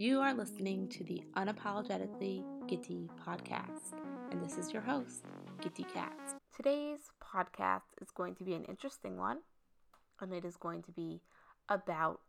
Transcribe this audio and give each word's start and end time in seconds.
You 0.00 0.22
are 0.22 0.32
listening 0.32 0.88
to 0.92 1.04
the 1.04 1.22
Unapologetically 1.36 2.42
Gitty 2.66 3.10
podcast, 3.22 3.92
and 4.30 4.42
this 4.42 4.56
is 4.56 4.72
your 4.72 4.80
host, 4.80 5.26
Gitty 5.60 5.84
Cats. 5.92 6.36
Today's 6.56 7.00
podcast 7.22 7.82
is 8.00 8.10
going 8.10 8.34
to 8.36 8.44
be 8.44 8.54
an 8.54 8.64
interesting 8.64 9.18
one, 9.18 9.40
and 10.18 10.32
it 10.32 10.46
is 10.46 10.56
going 10.56 10.82
to 10.84 10.90
be 10.90 11.20
about 11.68 12.20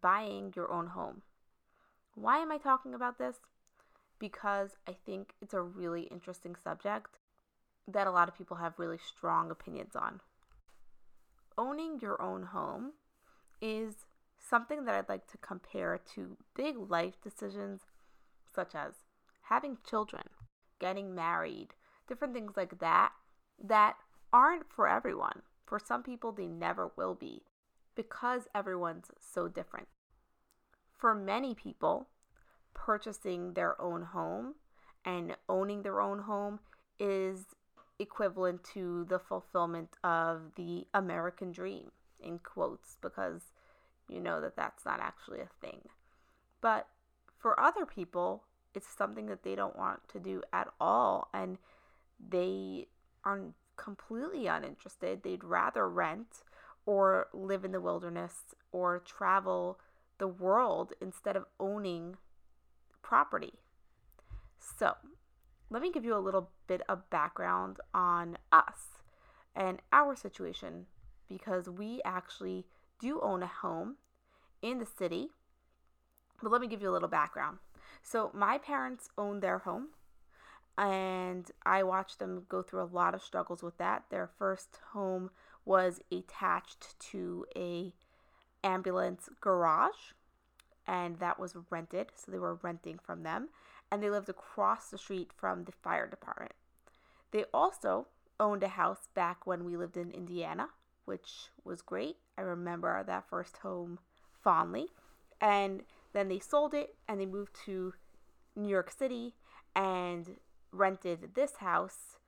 buying 0.00 0.54
your 0.56 0.72
own 0.72 0.86
home. 0.86 1.20
Why 2.14 2.38
am 2.38 2.50
I 2.50 2.56
talking 2.56 2.94
about 2.94 3.18
this? 3.18 3.36
Because 4.18 4.70
I 4.88 4.96
think 5.04 5.34
it's 5.42 5.52
a 5.52 5.60
really 5.60 6.04
interesting 6.04 6.56
subject 6.64 7.18
that 7.86 8.06
a 8.06 8.12
lot 8.12 8.28
of 8.28 8.38
people 8.38 8.56
have 8.56 8.78
really 8.78 8.98
strong 9.06 9.50
opinions 9.50 9.94
on. 9.94 10.20
Owning 11.58 11.98
your 12.00 12.22
own 12.22 12.44
home 12.44 12.92
is 13.60 14.06
something 14.48 14.84
that 14.84 14.94
I'd 14.94 15.08
like 15.08 15.26
to 15.28 15.38
compare 15.38 15.98
to 16.14 16.36
big 16.54 16.76
life 16.76 17.14
decisions 17.22 17.82
such 18.54 18.74
as 18.74 18.94
having 19.42 19.78
children, 19.88 20.24
getting 20.78 21.14
married, 21.14 21.68
different 22.08 22.34
things 22.34 22.52
like 22.56 22.78
that, 22.80 23.12
that 23.62 23.96
aren't 24.32 24.70
for 24.70 24.88
everyone. 24.88 25.42
For 25.66 25.78
some 25.78 26.02
people, 26.02 26.32
they 26.32 26.46
never 26.46 26.92
will 26.96 27.14
be 27.14 27.42
because 27.94 28.42
everyone's 28.54 29.10
so 29.18 29.48
different. 29.48 29.88
For 30.98 31.14
many 31.14 31.54
people, 31.54 32.08
purchasing 32.74 33.54
their 33.54 33.80
own 33.80 34.02
home 34.02 34.54
and 35.04 35.36
owning 35.48 35.82
their 35.82 36.00
own 36.00 36.20
home 36.20 36.60
is 36.98 37.54
equivalent 37.98 38.64
to 38.74 39.04
the 39.08 39.18
fulfillment 39.18 39.90
of 40.02 40.52
the 40.56 40.86
American 40.92 41.52
dream, 41.52 41.90
in 42.20 42.38
quotes, 42.38 42.96
because 43.00 43.52
you 44.08 44.20
know 44.20 44.40
that 44.40 44.56
that's 44.56 44.84
not 44.84 45.00
actually 45.00 45.40
a 45.40 45.48
thing. 45.60 45.80
But 46.60 46.88
for 47.38 47.58
other 47.60 47.86
people, 47.86 48.44
it's 48.74 48.88
something 48.88 49.26
that 49.26 49.42
they 49.42 49.54
don't 49.54 49.76
want 49.76 50.00
to 50.08 50.18
do 50.18 50.42
at 50.52 50.68
all, 50.80 51.28
and 51.32 51.58
they 52.18 52.88
are 53.24 53.40
completely 53.76 54.46
uninterested. 54.46 55.22
They'd 55.22 55.44
rather 55.44 55.88
rent 55.88 56.42
or 56.86 57.28
live 57.32 57.64
in 57.64 57.72
the 57.72 57.80
wilderness 57.80 58.54
or 58.72 58.98
travel 58.98 59.78
the 60.18 60.28
world 60.28 60.92
instead 61.00 61.36
of 61.36 61.46
owning 61.58 62.16
property. 63.02 63.54
So, 64.58 64.94
let 65.70 65.82
me 65.82 65.90
give 65.90 66.04
you 66.04 66.14
a 66.14 66.18
little 66.18 66.50
bit 66.66 66.82
of 66.88 67.10
background 67.10 67.78
on 67.92 68.38
us 68.52 69.00
and 69.54 69.80
our 69.92 70.14
situation 70.14 70.86
because 71.28 71.68
we 71.68 72.00
actually 72.04 72.66
do 73.00 73.20
own 73.20 73.42
a 73.42 73.46
home 73.46 73.96
in 74.62 74.78
the 74.78 74.86
city. 74.86 75.28
But 76.42 76.50
let 76.50 76.60
me 76.60 76.66
give 76.66 76.82
you 76.82 76.90
a 76.90 76.92
little 76.92 77.08
background. 77.08 77.58
So, 78.02 78.30
my 78.34 78.58
parents 78.58 79.08
owned 79.16 79.42
their 79.42 79.58
home 79.58 79.88
and 80.76 81.50
I 81.64 81.82
watched 81.82 82.18
them 82.18 82.44
go 82.48 82.62
through 82.62 82.82
a 82.82 82.84
lot 82.84 83.14
of 83.14 83.22
struggles 83.22 83.62
with 83.62 83.78
that. 83.78 84.04
Their 84.10 84.28
first 84.38 84.78
home 84.92 85.30
was 85.64 86.00
attached 86.10 86.98
to 87.10 87.46
a 87.56 87.94
ambulance 88.62 89.28
garage 89.40 90.12
and 90.86 91.18
that 91.18 91.38
was 91.38 91.56
rented, 91.70 92.12
so 92.14 92.30
they 92.30 92.38
were 92.38 92.58
renting 92.62 92.98
from 92.98 93.22
them 93.22 93.48
and 93.90 94.02
they 94.02 94.10
lived 94.10 94.28
across 94.28 94.88
the 94.88 94.98
street 94.98 95.30
from 95.36 95.64
the 95.64 95.72
fire 95.72 96.08
department. 96.08 96.52
They 97.30 97.44
also 97.54 98.08
owned 98.40 98.62
a 98.62 98.68
house 98.68 99.08
back 99.14 99.46
when 99.46 99.64
we 99.64 99.76
lived 99.76 99.96
in 99.96 100.10
Indiana, 100.10 100.68
which 101.04 101.50
was 101.64 101.82
great. 101.82 102.16
I 102.38 102.42
remember 102.42 103.02
that 103.04 103.28
first 103.28 103.58
home 103.58 103.98
fondly. 104.42 104.86
And 105.40 105.82
then 106.12 106.28
they 106.28 106.38
sold 106.38 106.74
it 106.74 106.94
and 107.08 107.20
they 107.20 107.26
moved 107.26 107.54
to 107.66 107.94
New 108.56 108.68
York 108.68 108.90
City 108.90 109.34
and 109.74 110.36
rented 110.72 111.34
this 111.34 111.56
house 111.56 112.18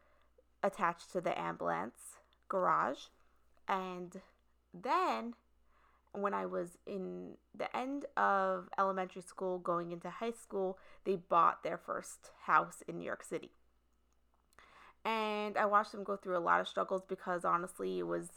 attached 0.62 1.12
to 1.12 1.20
the 1.20 1.38
ambulance 1.38 2.19
garage. 2.48 3.04
And 3.69 4.20
then 4.75 5.34
when 6.12 6.34
I 6.34 6.47
was 6.47 6.78
in 6.87 7.37
the 7.54 7.75
end 7.76 8.06
of 8.16 8.69
elementary 8.78 9.22
school, 9.22 9.58
going 9.58 9.93
into 9.93 10.08
high 10.10 10.32
school, 10.32 10.78
they 11.04 11.16
bought 11.16 11.62
their 11.62 11.78
first 11.78 12.31
house 12.47 12.82
in 12.88 12.98
New 12.98 13.04
York 13.04 13.22
City. 13.22 13.50
And 15.04 15.56
I 15.56 15.66
watched 15.66 15.93
them 15.93 16.03
go 16.03 16.16
through 16.16 16.37
a 16.37 16.41
lot 16.41 16.60
of 16.60 16.66
struggles 16.66 17.03
because 17.06 17.44
honestly, 17.44 18.00
it 18.00 18.06
was 18.06 18.31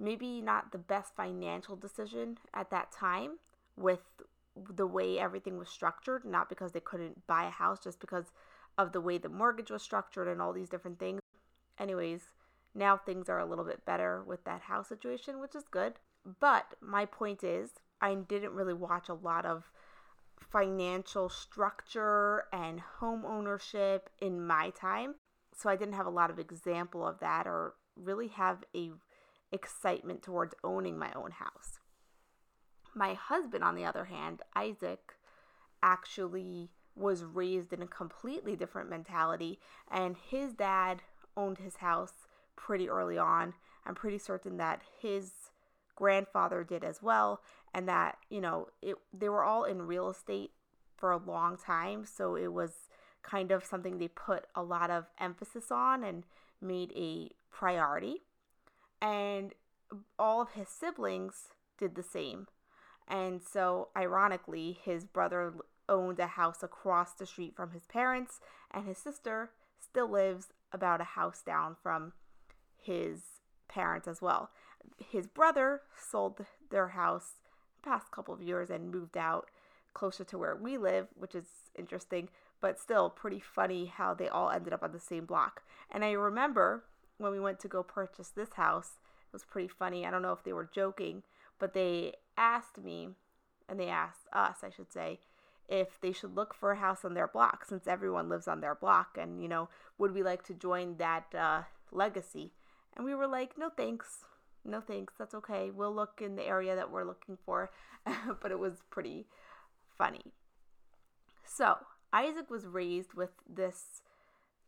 maybe 0.00 0.40
not 0.40 0.72
the 0.72 0.78
best 0.78 1.14
financial 1.14 1.76
decision 1.76 2.38
at 2.54 2.70
that 2.70 2.90
time 2.90 3.38
with 3.76 4.00
the 4.56 4.86
way 4.86 5.18
everything 5.18 5.58
was 5.58 5.68
structured, 5.68 6.24
not 6.24 6.48
because 6.48 6.72
they 6.72 6.80
couldn't 6.80 7.26
buy 7.26 7.44
a 7.46 7.50
house, 7.50 7.78
just 7.82 8.00
because 8.00 8.32
of 8.78 8.92
the 8.92 9.00
way 9.00 9.18
the 9.18 9.28
mortgage 9.28 9.70
was 9.70 9.82
structured 9.82 10.26
and 10.26 10.40
all 10.40 10.52
these 10.52 10.68
different 10.68 10.98
things. 10.98 11.20
Anyways, 11.78 12.22
now 12.74 12.96
things 12.96 13.28
are 13.28 13.38
a 13.38 13.46
little 13.46 13.64
bit 13.64 13.84
better 13.84 14.22
with 14.22 14.44
that 14.44 14.62
house 14.62 14.88
situation, 14.88 15.40
which 15.40 15.54
is 15.54 15.64
good. 15.70 15.94
But 16.40 16.74
my 16.80 17.06
point 17.06 17.44
is, 17.44 17.70
I 18.00 18.14
didn't 18.14 18.52
really 18.52 18.74
watch 18.74 19.08
a 19.08 19.14
lot 19.14 19.46
of 19.46 19.70
financial 20.38 21.28
structure 21.28 22.44
and 22.52 22.80
home 22.80 23.24
ownership 23.26 24.10
in 24.20 24.46
my 24.46 24.70
time. 24.70 25.14
So 25.56 25.68
I 25.68 25.76
didn't 25.76 25.94
have 25.94 26.06
a 26.06 26.10
lot 26.10 26.30
of 26.30 26.38
example 26.38 27.06
of 27.06 27.20
that 27.20 27.46
or 27.46 27.74
really 27.96 28.28
have 28.28 28.64
a 28.74 28.90
excitement 29.52 30.22
towards 30.22 30.54
owning 30.62 30.98
my 30.98 31.12
own 31.14 31.32
house. 31.32 31.78
My 32.94 33.14
husband 33.14 33.62
on 33.62 33.74
the 33.74 33.84
other 33.84 34.06
hand, 34.06 34.42
Isaac, 34.54 35.14
actually 35.82 36.70
was 36.94 37.24
raised 37.24 37.72
in 37.72 37.82
a 37.82 37.86
completely 37.86 38.56
different 38.56 38.90
mentality 38.90 39.58
and 39.90 40.16
his 40.16 40.52
dad 40.52 41.02
owned 41.36 41.58
his 41.58 41.76
house 41.76 42.12
pretty 42.56 42.88
early 42.88 43.16
on. 43.16 43.54
I'm 43.86 43.94
pretty 43.94 44.18
certain 44.18 44.56
that 44.58 44.82
his 45.00 45.32
grandfather 45.94 46.64
did 46.64 46.82
as 46.84 47.02
well 47.02 47.40
and 47.74 47.86
that 47.86 48.16
you 48.30 48.40
know 48.40 48.68
it 48.80 48.96
they 49.12 49.28
were 49.28 49.44
all 49.44 49.64
in 49.64 49.82
real 49.82 50.08
estate 50.08 50.50
for 50.96 51.10
a 51.10 51.18
long 51.18 51.58
time 51.58 52.06
so 52.06 52.36
it 52.36 52.50
was 52.52 52.88
kind 53.22 53.50
of 53.50 53.64
something 53.64 53.98
they 53.98 54.08
put 54.08 54.46
a 54.54 54.62
lot 54.62 54.90
of 54.90 55.04
emphasis 55.20 55.70
on 55.70 56.02
and 56.02 56.24
made 56.60 56.90
a 56.96 57.28
priority 57.50 58.22
and 59.00 59.54
all 60.18 60.40
of 60.40 60.52
his 60.52 60.68
siblings 60.68 61.48
did 61.78 61.94
the 61.94 62.02
same 62.02 62.46
and 63.08 63.40
so 63.42 63.88
ironically 63.96 64.78
his 64.82 65.04
brother 65.04 65.54
owned 65.88 66.18
a 66.18 66.26
house 66.26 66.62
across 66.62 67.12
the 67.14 67.26
street 67.26 67.54
from 67.56 67.72
his 67.72 67.84
parents 67.84 68.40
and 68.70 68.86
his 68.86 68.98
sister 68.98 69.50
still 69.80 70.08
lives 70.08 70.48
about 70.72 71.00
a 71.00 71.04
house 71.04 71.42
down 71.44 71.76
from 71.82 72.12
his 72.76 73.22
parents 73.68 74.06
as 74.06 74.20
well 74.20 74.50
his 74.98 75.26
brother 75.26 75.82
sold 76.10 76.44
their 76.70 76.88
house 76.88 77.34
the 77.82 77.90
past 77.90 78.10
couple 78.10 78.34
of 78.34 78.42
years 78.42 78.70
and 78.70 78.90
moved 78.90 79.16
out 79.16 79.50
closer 79.94 80.24
to 80.24 80.38
where 80.38 80.56
we 80.56 80.78
live, 80.78 81.08
which 81.14 81.34
is 81.34 81.46
interesting, 81.76 82.28
but 82.60 82.78
still 82.78 83.10
pretty 83.10 83.40
funny 83.40 83.86
how 83.86 84.14
they 84.14 84.28
all 84.28 84.50
ended 84.50 84.72
up 84.72 84.82
on 84.82 84.92
the 84.92 85.00
same 85.00 85.24
block. 85.24 85.62
And 85.90 86.04
I 86.04 86.12
remember 86.12 86.84
when 87.20 87.32
we 87.32 87.40
went 87.40 87.60
to 87.60 87.68
go 87.68 87.82
purchase 87.82 88.28
this 88.28 88.54
house, 88.54 88.98
it 89.24 89.32
was 89.32 89.44
pretty 89.44 89.68
funny. 89.68 90.06
I 90.06 90.10
don't 90.10 90.22
know 90.22 90.32
if 90.32 90.42
they 90.42 90.52
were 90.52 90.68
joking, 90.72 91.22
but 91.58 91.74
they 91.74 92.14
asked 92.36 92.82
me, 92.82 93.10
and 93.68 93.78
they 93.78 93.88
asked 93.88 94.26
us, 94.32 94.58
I 94.62 94.70
should 94.70 94.92
say, 94.92 95.20
if 95.68 96.00
they 96.00 96.12
should 96.12 96.34
look 96.34 96.54
for 96.54 96.72
a 96.72 96.78
house 96.78 97.04
on 97.04 97.14
their 97.14 97.28
block 97.28 97.64
since 97.64 97.86
everyone 97.86 98.28
lives 98.28 98.48
on 98.48 98.60
their 98.60 98.74
block 98.74 99.16
and 99.16 99.40
you 99.40 99.46
know 99.46 99.68
would 99.98 100.12
we 100.12 100.20
like 100.20 100.42
to 100.42 100.52
join 100.52 100.96
that 100.96 101.32
uh, 101.32 101.62
legacy 101.92 102.50
and 102.96 103.04
we 103.04 103.14
were 103.14 103.28
like 103.28 103.56
no 103.56 103.70
thanks 103.76 104.24
no 104.64 104.80
thanks, 104.80 105.14
that's 105.18 105.34
okay. 105.34 105.70
We'll 105.70 105.94
look 105.94 106.20
in 106.22 106.36
the 106.36 106.46
area 106.46 106.76
that 106.76 106.90
we're 106.90 107.04
looking 107.04 107.38
for. 107.44 107.70
but 108.42 108.50
it 108.50 108.58
was 108.58 108.82
pretty 108.90 109.26
funny. 109.96 110.32
So, 111.44 111.76
Isaac 112.12 112.50
was 112.50 112.66
raised 112.66 113.14
with 113.14 113.30
this 113.48 114.02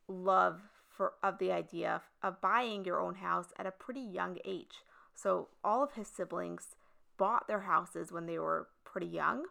love 0.09 0.61
for 0.95 1.15
of 1.23 1.39
the 1.39 1.53
idea 1.53 1.95
of, 1.95 2.03
of 2.23 2.41
buying 2.41 2.85
your 2.85 3.01
own 3.01 3.17
house 3.17 3.53
at 3.59 3.67
a 3.67 3.73
pretty 3.73 4.01
young 4.01 4.39
age. 4.45 4.83
So, 5.15 5.49
all 5.63 5.83
of 5.83 5.93
his 5.93 6.09
siblings 6.09 6.75
bought 7.19 7.47
their 7.49 7.61
houses 7.61 8.11
when 8.13 8.27
they 8.27 8.39
were 8.39 8.69
pretty 8.85 9.07
young, 9.07 9.45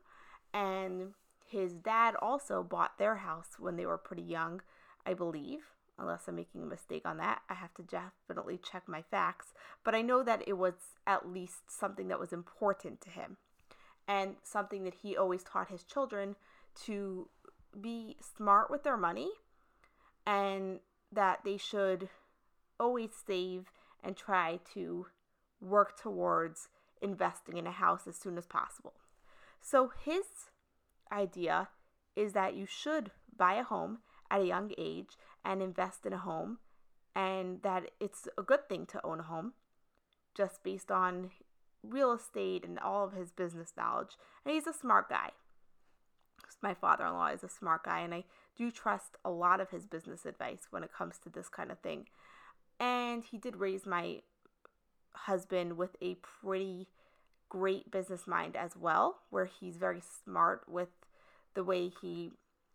and 0.53 1.13
his 1.45 1.73
dad 1.73 2.15
also 2.21 2.63
bought 2.63 2.97
their 2.97 3.17
house 3.17 3.57
when 3.59 3.75
they 3.75 3.85
were 3.85 3.97
pretty 3.97 4.23
young, 4.23 4.61
I 5.05 5.13
believe 5.13 5.71
unless 6.01 6.27
I'm 6.27 6.35
making 6.35 6.63
a 6.63 6.65
mistake 6.65 7.05
on 7.05 7.17
that. 7.17 7.41
I 7.49 7.53
have 7.53 7.73
to 7.75 7.83
definitely 7.83 8.57
check 8.57 8.83
my 8.87 9.03
facts, 9.03 9.53
but 9.83 9.95
I 9.95 10.01
know 10.01 10.23
that 10.23 10.44
it 10.47 10.57
was 10.57 10.73
at 11.05 11.29
least 11.29 11.69
something 11.69 12.07
that 12.07 12.19
was 12.19 12.33
important 12.33 12.99
to 13.01 13.09
him 13.09 13.37
and 14.07 14.35
something 14.44 14.83
that 14.83 14.95
he 15.03 15.15
always 15.15 15.44
taught 15.44 15.69
his 15.69 15.83
children 15.83 16.35
to 16.85 17.29
be 17.79 18.17
smart 18.35 18.69
with 18.69 18.83
their 18.83 18.97
money 18.97 19.29
and 20.25 20.79
that 21.11 21.39
they 21.43 21.57
should 21.57 22.09
always 22.79 23.11
save 23.25 23.71
and 24.03 24.15
try 24.15 24.59
to 24.73 25.07
work 25.59 25.99
towards 25.99 26.69
investing 27.01 27.57
in 27.57 27.67
a 27.67 27.71
house 27.71 28.07
as 28.07 28.15
soon 28.15 28.37
as 28.37 28.45
possible. 28.45 28.93
So 29.61 29.91
his 30.03 30.25
idea 31.11 31.69
is 32.15 32.33
that 32.33 32.55
you 32.55 32.65
should 32.65 33.11
buy 33.35 33.55
a 33.55 33.63
home 33.63 33.99
at 34.29 34.41
a 34.41 34.45
young 34.45 34.71
age 34.77 35.17
and 35.43 35.61
invest 35.61 36.05
in 36.05 36.13
a 36.13 36.17
home, 36.17 36.59
and 37.15 37.61
that 37.63 37.91
it's 37.99 38.27
a 38.37 38.43
good 38.43 38.67
thing 38.69 38.85
to 38.87 39.05
own 39.05 39.19
a 39.19 39.23
home 39.23 39.53
just 40.35 40.63
based 40.63 40.91
on 40.91 41.31
real 41.83 42.13
estate 42.13 42.63
and 42.63 42.79
all 42.79 43.05
of 43.05 43.13
his 43.13 43.31
business 43.31 43.73
knowledge. 43.75 44.17
And 44.45 44.53
he's 44.53 44.67
a 44.67 44.73
smart 44.73 45.09
guy. 45.09 45.31
My 46.61 46.73
father 46.73 47.05
in 47.05 47.13
law 47.13 47.27
is 47.27 47.43
a 47.43 47.49
smart 47.49 47.83
guy, 47.83 47.99
and 48.01 48.13
I 48.13 48.23
do 48.57 48.71
trust 48.71 49.18
a 49.24 49.30
lot 49.30 49.59
of 49.59 49.69
his 49.69 49.86
business 49.86 50.25
advice 50.25 50.68
when 50.69 50.83
it 50.83 50.94
comes 50.94 51.18
to 51.19 51.30
this 51.30 51.50
kind 51.50 51.71
of 51.71 51.80
thing. 51.80 52.07
And 52.80 53.24
he 53.24 53.38
did 53.38 53.57
raise 53.57 53.86
my 53.86 54.21
husband 55.13 55.77
with 55.77 55.95
a 56.01 56.15
pretty 56.15 56.88
great 57.50 57.92
business 57.92 58.27
mind 58.27 58.56
as 58.56 58.75
well, 58.75 59.19
where 59.30 59.45
he's 59.45 59.77
very 59.77 60.01
smart 60.01 60.63
with 60.68 60.89
the 61.53 61.63
way 61.63 61.89
he 62.01 62.31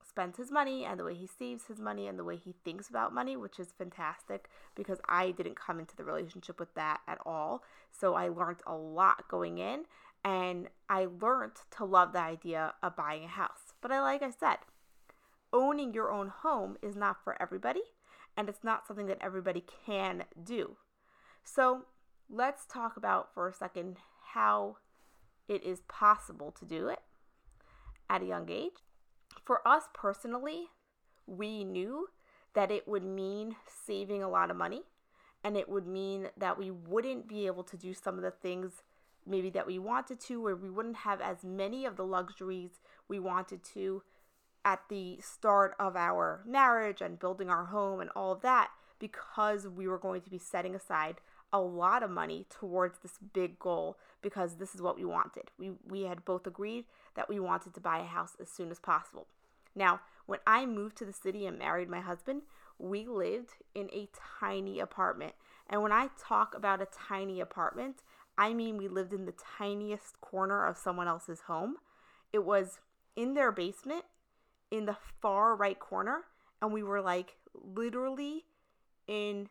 spends 0.06 0.36
his 0.36 0.50
money 0.50 0.84
and 0.84 1.00
the 1.00 1.04
way 1.04 1.14
he 1.14 1.26
saves 1.26 1.64
his 1.66 1.80
money 1.80 2.06
and 2.06 2.18
the 2.18 2.24
way 2.24 2.36
he 2.36 2.54
thinks 2.64 2.88
about 2.88 3.12
money, 3.12 3.36
which 3.36 3.58
is 3.58 3.74
fantastic 3.76 4.48
because 4.74 4.98
I 5.08 5.30
didn't 5.30 5.58
come 5.58 5.80
into 5.80 5.96
the 5.96 6.04
relationship 6.04 6.60
with 6.60 6.72
that 6.74 7.00
at 7.08 7.18
all. 7.26 7.62
So 7.90 8.14
I 8.14 8.28
learned 8.28 8.60
a 8.66 8.76
lot 8.76 9.28
going 9.28 9.58
in 9.58 9.84
and 10.24 10.68
I 10.88 11.06
learned 11.20 11.56
to 11.76 11.84
love 11.84 12.12
the 12.12 12.20
idea 12.20 12.74
of 12.82 12.96
buying 12.96 13.24
a 13.24 13.28
house. 13.28 13.74
But 13.80 13.92
I 13.92 14.00
like 14.00 14.22
I 14.22 14.30
said, 14.30 14.58
owning 15.52 15.94
your 15.94 16.10
own 16.10 16.28
home 16.28 16.76
is 16.82 16.96
not 16.96 17.22
for 17.22 17.40
everybody 17.40 17.82
and 18.36 18.48
it's 18.48 18.64
not 18.64 18.86
something 18.86 19.06
that 19.06 19.18
everybody 19.20 19.64
can 19.86 20.24
do. 20.42 20.76
So 21.44 21.82
let's 22.28 22.66
talk 22.66 22.96
about 22.96 23.32
for 23.32 23.48
a 23.48 23.52
second 23.54 23.98
how 24.32 24.76
it 25.48 25.62
is 25.62 25.80
possible 25.88 26.50
to 26.58 26.64
do 26.64 26.88
it 26.88 27.00
at 28.10 28.22
a 28.22 28.26
young 28.26 28.50
age 28.50 28.82
for 29.46 29.66
us 29.66 29.84
personally, 29.94 30.66
we 31.26 31.64
knew 31.64 32.08
that 32.54 32.70
it 32.70 32.86
would 32.88 33.04
mean 33.04 33.56
saving 33.86 34.22
a 34.22 34.28
lot 34.28 34.50
of 34.50 34.56
money 34.56 34.82
and 35.44 35.56
it 35.56 35.68
would 35.68 35.86
mean 35.86 36.28
that 36.36 36.58
we 36.58 36.70
wouldn't 36.70 37.28
be 37.28 37.46
able 37.46 37.62
to 37.62 37.76
do 37.76 37.94
some 37.94 38.16
of 38.16 38.22
the 38.22 38.30
things 38.30 38.82
maybe 39.26 39.50
that 39.50 39.66
we 39.66 39.78
wanted 39.78 40.20
to 40.20 40.44
or 40.44 40.56
we 40.56 40.70
wouldn't 40.70 40.96
have 40.96 41.20
as 41.20 41.44
many 41.44 41.84
of 41.84 41.96
the 41.96 42.04
luxuries 42.04 42.80
we 43.08 43.18
wanted 43.18 43.62
to 43.62 44.02
at 44.66 44.80
the 44.88 45.18
start 45.22 45.76
of 45.78 45.94
our 45.94 46.42
marriage 46.44 47.00
and 47.00 47.20
building 47.20 47.48
our 47.48 47.66
home 47.66 48.00
and 48.00 48.10
all 48.16 48.32
of 48.32 48.42
that 48.42 48.68
because 48.98 49.68
we 49.68 49.86
were 49.86 49.96
going 49.96 50.20
to 50.20 50.28
be 50.28 50.38
setting 50.38 50.74
aside 50.74 51.20
a 51.52 51.60
lot 51.60 52.02
of 52.02 52.10
money 52.10 52.44
towards 52.50 52.98
this 52.98 53.18
big 53.32 53.60
goal 53.60 53.96
because 54.20 54.56
this 54.56 54.74
is 54.74 54.82
what 54.82 54.96
we 54.96 55.04
wanted. 55.04 55.52
We 55.56 55.70
we 55.88 56.02
had 56.02 56.24
both 56.24 56.48
agreed 56.48 56.84
that 57.14 57.28
we 57.28 57.38
wanted 57.38 57.74
to 57.74 57.80
buy 57.80 58.00
a 58.00 58.04
house 58.04 58.36
as 58.40 58.50
soon 58.50 58.72
as 58.72 58.80
possible. 58.80 59.28
Now, 59.76 60.00
when 60.26 60.40
I 60.46 60.66
moved 60.66 60.96
to 60.98 61.04
the 61.04 61.12
city 61.12 61.46
and 61.46 61.56
married 61.56 61.88
my 61.88 62.00
husband, 62.00 62.42
we 62.76 63.06
lived 63.06 63.54
in 63.72 63.88
a 63.92 64.08
tiny 64.40 64.80
apartment. 64.80 65.34
And 65.68 65.80
when 65.82 65.92
I 65.92 66.08
talk 66.18 66.56
about 66.56 66.82
a 66.82 66.88
tiny 67.08 67.40
apartment, 67.40 68.02
I 68.36 68.52
mean 68.52 68.76
we 68.76 68.88
lived 68.88 69.12
in 69.12 69.26
the 69.26 69.34
tiniest 69.58 70.20
corner 70.20 70.66
of 70.66 70.76
someone 70.76 71.06
else's 71.06 71.42
home. 71.42 71.76
It 72.32 72.44
was 72.44 72.80
in 73.14 73.34
their 73.34 73.52
basement 73.52 74.04
in 74.70 74.86
the 74.86 74.96
far 75.20 75.54
right 75.54 75.78
corner 75.78 76.22
and 76.60 76.72
we 76.72 76.82
were 76.82 77.00
like 77.00 77.36
literally 77.54 78.44
in 79.06 79.48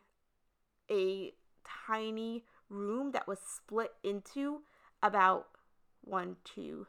a 0.90 1.32
tiny 1.86 2.44
room 2.68 3.12
that 3.12 3.26
was 3.26 3.38
split 3.38 3.92
into 4.02 4.60
about 5.02 5.46
one, 6.02 6.36
two, 6.44 6.86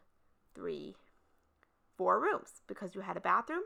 three, 0.53 0.95
four 1.97 2.19
rooms. 2.19 2.61
Because 2.67 2.95
you 2.95 3.01
had 3.01 3.17
a 3.17 3.21
bathroom, 3.21 3.63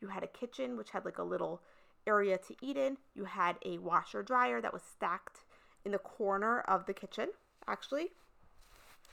you 0.00 0.08
had 0.08 0.22
a 0.22 0.28
kitchen, 0.28 0.76
which 0.76 0.90
had 0.90 1.04
like 1.04 1.18
a 1.18 1.22
little 1.22 1.62
area 2.06 2.38
to 2.38 2.54
eat 2.60 2.76
in, 2.76 2.98
you 3.14 3.24
had 3.24 3.56
a 3.64 3.78
washer 3.78 4.22
dryer 4.22 4.60
that 4.60 4.72
was 4.72 4.82
stacked 4.82 5.40
in 5.84 5.92
the 5.92 5.98
corner 5.98 6.60
of 6.60 6.86
the 6.86 6.92
kitchen, 6.92 7.28
actually, 7.66 8.08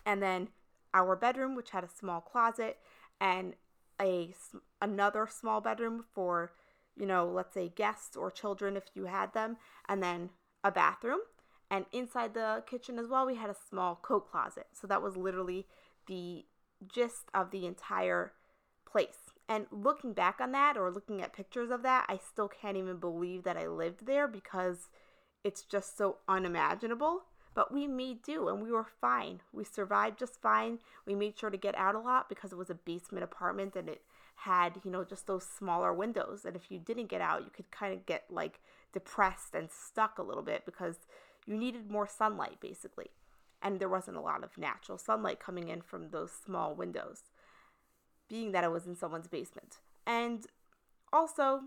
and 0.06 0.22
then 0.22 0.50
our 0.94 1.16
bedroom, 1.16 1.56
which 1.56 1.72
had 1.72 1.86
a 1.86 1.90
small 1.90 2.20
closet 2.20 2.78
and 3.20 3.54
a 4.02 4.34
another 4.82 5.28
small 5.30 5.62
bedroom 5.62 6.06
for 6.14 6.52
you 6.98 7.06
know 7.06 7.26
let's 7.26 7.54
say 7.54 7.70
guests 7.70 8.18
or 8.18 8.32
children 8.32 8.76
if 8.76 8.86
you 8.96 9.06
had 9.06 9.34
them 9.34 9.58
and 9.88 10.02
then 10.02 10.30
a 10.64 10.72
bathroom 10.72 11.20
and 11.72 11.86
inside 11.94 12.34
the 12.34 12.64
kitchen 12.70 13.00
as 13.00 13.08
well, 13.08 13.26
we 13.26 13.36
had 13.36 13.50
a 13.50 13.56
small 13.70 13.96
coat 13.96 14.30
closet. 14.30 14.68
So 14.74 14.88
that 14.88 15.02
was 15.02 15.16
literally 15.16 15.68
the 16.06 16.44
gist 16.86 17.30
of 17.34 17.50
the 17.50 17.66
entire 17.66 18.34
place. 18.86 19.32
And 19.48 19.68
looking 19.72 20.12
back 20.12 20.42
on 20.42 20.52
that 20.52 20.76
or 20.76 20.92
looking 20.92 21.22
at 21.22 21.32
pictures 21.32 21.72
of 21.72 21.82
that, 21.84 22.06
I 22.10 22.18
still 22.18 22.50
can't 22.50 22.76
even 22.76 22.98
believe 22.98 23.44
that 23.44 23.56
I 23.56 23.68
lived 23.68 24.06
there 24.06 24.28
because 24.28 24.90
it's 25.46 25.64
just 25.64 25.98
so 25.98 26.18
unimaginable. 26.28 27.24
But 27.54 27.74
we 27.74 27.88
made 27.88 28.22
do 28.22 28.48
and 28.48 28.62
we 28.62 28.72
were 28.72 28.86
fine. 29.02 29.42
We 29.52 29.64
survived 29.64 30.20
just 30.20 30.42
fine. 30.42 30.80
We 31.06 31.16
made 31.16 31.38
sure 31.38 31.50
to 31.50 31.58
get 31.58 31.76
out 31.76 31.96
a 31.96 32.00
lot 32.00 32.30
because 32.30 32.54
it 32.54 32.58
was 32.58 32.70
a 32.70 32.76
basement 32.76 33.24
apartment 33.24 33.76
and 33.76 33.90
it 33.90 34.02
had, 34.36 34.80
you 34.84 34.92
know, 34.92 35.04
just 35.04 35.28
those 35.28 35.46
smaller 35.46 35.94
windows. 35.94 36.46
And 36.46 36.56
if 36.56 36.72
you 36.72 36.80
didn't 36.80 37.10
get 37.10 37.22
out, 37.22 37.44
you 37.44 37.52
could 37.54 37.70
kind 37.70 37.94
of 37.94 38.06
get 38.06 38.24
like 38.30 38.60
depressed 38.94 39.54
and 39.54 39.70
stuck 39.70 40.18
a 40.18 40.24
little 40.24 40.44
bit 40.44 40.66
because 40.66 40.96
you 41.46 41.58
needed 41.58 41.92
more 41.92 42.08
sunlight 42.08 42.60
basically. 42.62 43.08
And 43.62 43.80
there 43.80 43.90
wasn't 43.90 44.18
a 44.18 44.22
lot 44.22 44.44
of 44.44 44.58
natural 44.58 44.98
sunlight 44.98 45.40
coming 45.40 45.68
in 45.68 45.82
from 45.82 46.10
those 46.10 46.32
small 46.32 46.74
windows, 46.74 47.24
being 48.28 48.54
that 48.54 48.64
it 48.64 48.72
was 48.72 48.88
in 48.88 48.96
someone's 48.96 49.28
basement. 49.28 49.78
And 50.08 50.48
also, 51.14 51.62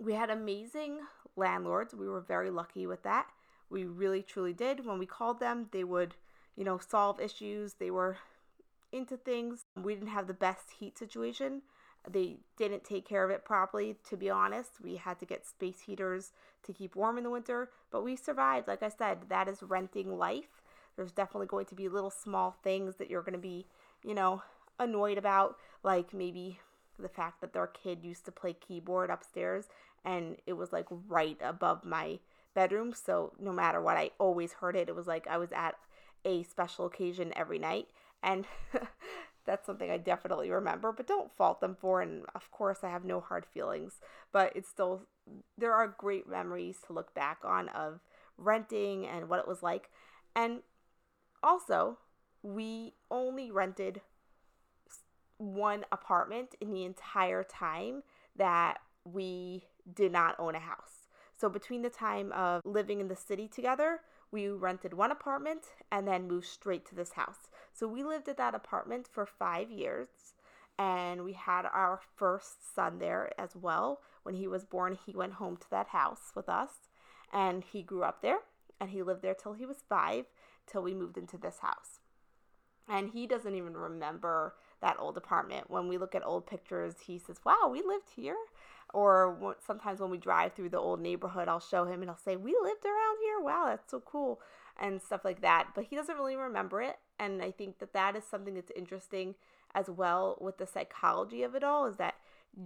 we 0.00 0.14
had 0.14 0.30
amazing 0.30 1.00
landlords. 1.36 1.94
We 1.94 2.08
were 2.08 2.20
very 2.20 2.48
lucky 2.48 2.86
with 2.86 3.02
that. 3.02 3.26
We 3.72 3.84
really 3.84 4.22
truly 4.22 4.52
did. 4.52 4.84
When 4.84 4.98
we 4.98 5.06
called 5.06 5.40
them, 5.40 5.68
they 5.72 5.82
would, 5.82 6.14
you 6.56 6.64
know, 6.64 6.78
solve 6.78 7.18
issues. 7.18 7.74
They 7.74 7.90
were 7.90 8.18
into 8.92 9.16
things. 9.16 9.64
We 9.74 9.94
didn't 9.94 10.10
have 10.10 10.26
the 10.26 10.34
best 10.34 10.72
heat 10.78 10.98
situation, 10.98 11.62
they 12.10 12.38
didn't 12.56 12.84
take 12.84 13.06
care 13.08 13.24
of 13.24 13.30
it 13.30 13.44
properly, 13.44 13.96
to 14.08 14.16
be 14.16 14.28
honest. 14.28 14.72
We 14.82 14.96
had 14.96 15.18
to 15.20 15.24
get 15.24 15.46
space 15.46 15.80
heaters 15.80 16.32
to 16.64 16.72
keep 16.72 16.96
warm 16.96 17.16
in 17.16 17.24
the 17.24 17.30
winter, 17.30 17.70
but 17.90 18.02
we 18.02 18.16
survived. 18.16 18.68
Like 18.68 18.82
I 18.82 18.88
said, 18.88 19.28
that 19.28 19.48
is 19.48 19.62
renting 19.62 20.18
life. 20.18 20.60
There's 20.96 21.12
definitely 21.12 21.46
going 21.46 21.66
to 21.66 21.74
be 21.74 21.88
little 21.88 22.10
small 22.10 22.56
things 22.62 22.96
that 22.96 23.08
you're 23.08 23.22
going 23.22 23.32
to 23.32 23.38
be, 23.38 23.66
you 24.04 24.14
know, 24.14 24.42
annoyed 24.78 25.16
about, 25.16 25.56
like 25.82 26.12
maybe 26.12 26.58
the 26.98 27.08
fact 27.08 27.40
that 27.40 27.52
their 27.52 27.68
kid 27.68 28.00
used 28.02 28.24
to 28.24 28.32
play 28.32 28.52
keyboard 28.52 29.08
upstairs 29.08 29.68
and 30.04 30.36
it 30.46 30.52
was 30.52 30.72
like 30.72 30.86
right 31.08 31.38
above 31.42 31.84
my 31.84 32.18
bedroom. 32.54 32.92
So 32.94 33.32
no 33.38 33.52
matter 33.52 33.80
what, 33.80 33.96
I 33.96 34.10
always 34.18 34.54
heard 34.54 34.76
it. 34.76 34.88
It 34.88 34.96
was 34.96 35.06
like 35.06 35.26
I 35.26 35.38
was 35.38 35.52
at 35.52 35.74
a 36.24 36.42
special 36.44 36.86
occasion 36.86 37.32
every 37.36 37.58
night. 37.58 37.88
And 38.22 38.46
that's 39.44 39.66
something 39.66 39.90
I 39.90 39.98
definitely 39.98 40.50
remember, 40.50 40.92
but 40.92 41.06
don't 41.06 41.32
fault 41.32 41.60
them 41.60 41.76
for. 41.78 42.00
And 42.00 42.24
of 42.34 42.50
course, 42.50 42.78
I 42.82 42.90
have 42.90 43.04
no 43.04 43.20
hard 43.20 43.44
feelings, 43.46 44.00
but 44.32 44.52
it's 44.54 44.68
still, 44.68 45.02
there 45.58 45.72
are 45.72 45.88
great 45.98 46.28
memories 46.28 46.78
to 46.86 46.92
look 46.92 47.14
back 47.14 47.38
on 47.44 47.68
of 47.70 48.00
renting 48.38 49.06
and 49.06 49.28
what 49.28 49.40
it 49.40 49.48
was 49.48 49.62
like. 49.62 49.90
And 50.34 50.60
also, 51.42 51.98
we 52.42 52.94
only 53.10 53.50
rented 53.50 54.00
one 55.38 55.84
apartment 55.90 56.54
in 56.60 56.72
the 56.72 56.84
entire 56.84 57.42
time 57.42 58.02
that 58.36 58.78
we 59.04 59.64
did 59.92 60.12
not 60.12 60.36
own 60.38 60.54
a 60.54 60.60
house. 60.60 61.01
So, 61.42 61.48
between 61.48 61.82
the 61.82 61.90
time 61.90 62.30
of 62.30 62.62
living 62.64 63.00
in 63.00 63.08
the 63.08 63.16
city 63.16 63.48
together, 63.48 63.98
we 64.30 64.46
rented 64.46 64.94
one 64.94 65.10
apartment 65.10 65.72
and 65.90 66.06
then 66.06 66.28
moved 66.28 66.46
straight 66.46 66.86
to 66.86 66.94
this 66.94 67.14
house. 67.14 67.48
So 67.72 67.88
we 67.88 68.04
lived 68.04 68.28
at 68.28 68.36
that 68.36 68.54
apartment 68.54 69.08
for 69.10 69.26
five 69.26 69.68
years 69.68 70.34
and 70.78 71.24
we 71.24 71.32
had 71.32 71.66
our 71.66 71.98
first 72.14 72.72
son 72.76 73.00
there 73.00 73.32
as 73.36 73.56
well. 73.56 74.02
When 74.22 74.36
he 74.36 74.46
was 74.46 74.64
born, 74.64 74.96
he 75.04 75.16
went 75.16 75.32
home 75.32 75.56
to 75.56 75.70
that 75.70 75.88
house 75.88 76.30
with 76.36 76.48
us 76.48 76.70
and 77.32 77.64
he 77.64 77.82
grew 77.82 78.04
up 78.04 78.22
there 78.22 78.38
and 78.80 78.90
he 78.90 79.02
lived 79.02 79.22
there 79.22 79.34
till 79.34 79.54
he 79.54 79.66
was 79.66 79.82
five, 79.88 80.26
till 80.68 80.84
we 80.84 80.94
moved 80.94 81.18
into 81.18 81.38
this 81.38 81.58
house. 81.58 81.98
And 82.88 83.10
he 83.10 83.26
doesn't 83.26 83.56
even 83.56 83.76
remember 83.76 84.54
that 84.80 84.96
old 85.00 85.16
apartment. 85.16 85.70
When 85.70 85.88
we 85.88 85.98
look 85.98 86.14
at 86.14 86.24
old 86.24 86.46
pictures, 86.46 86.94
he 87.06 87.18
says, 87.18 87.40
Wow, 87.44 87.68
we 87.72 87.82
lived 87.82 88.10
here. 88.14 88.36
Or 88.92 89.56
sometimes 89.66 90.00
when 90.00 90.10
we 90.10 90.18
drive 90.18 90.52
through 90.52 90.68
the 90.68 90.78
old 90.78 91.00
neighborhood, 91.00 91.48
I'll 91.48 91.60
show 91.60 91.84
him 91.84 92.02
and 92.02 92.10
I'll 92.10 92.18
say, 92.18 92.36
We 92.36 92.56
lived 92.62 92.84
around 92.84 93.16
here. 93.22 93.40
Wow, 93.40 93.64
that's 93.66 93.90
so 93.90 94.00
cool. 94.00 94.40
And 94.78 95.00
stuff 95.00 95.24
like 95.24 95.40
that. 95.42 95.68
But 95.74 95.84
he 95.84 95.96
doesn't 95.96 96.16
really 96.16 96.36
remember 96.36 96.82
it. 96.82 96.96
And 97.18 97.42
I 97.42 97.50
think 97.50 97.78
that 97.78 97.92
that 97.92 98.16
is 98.16 98.24
something 98.24 98.54
that's 98.54 98.72
interesting 98.74 99.34
as 99.74 99.88
well 99.88 100.36
with 100.40 100.58
the 100.58 100.66
psychology 100.66 101.42
of 101.42 101.54
it 101.54 101.64
all 101.64 101.86
is 101.86 101.96
that 101.96 102.14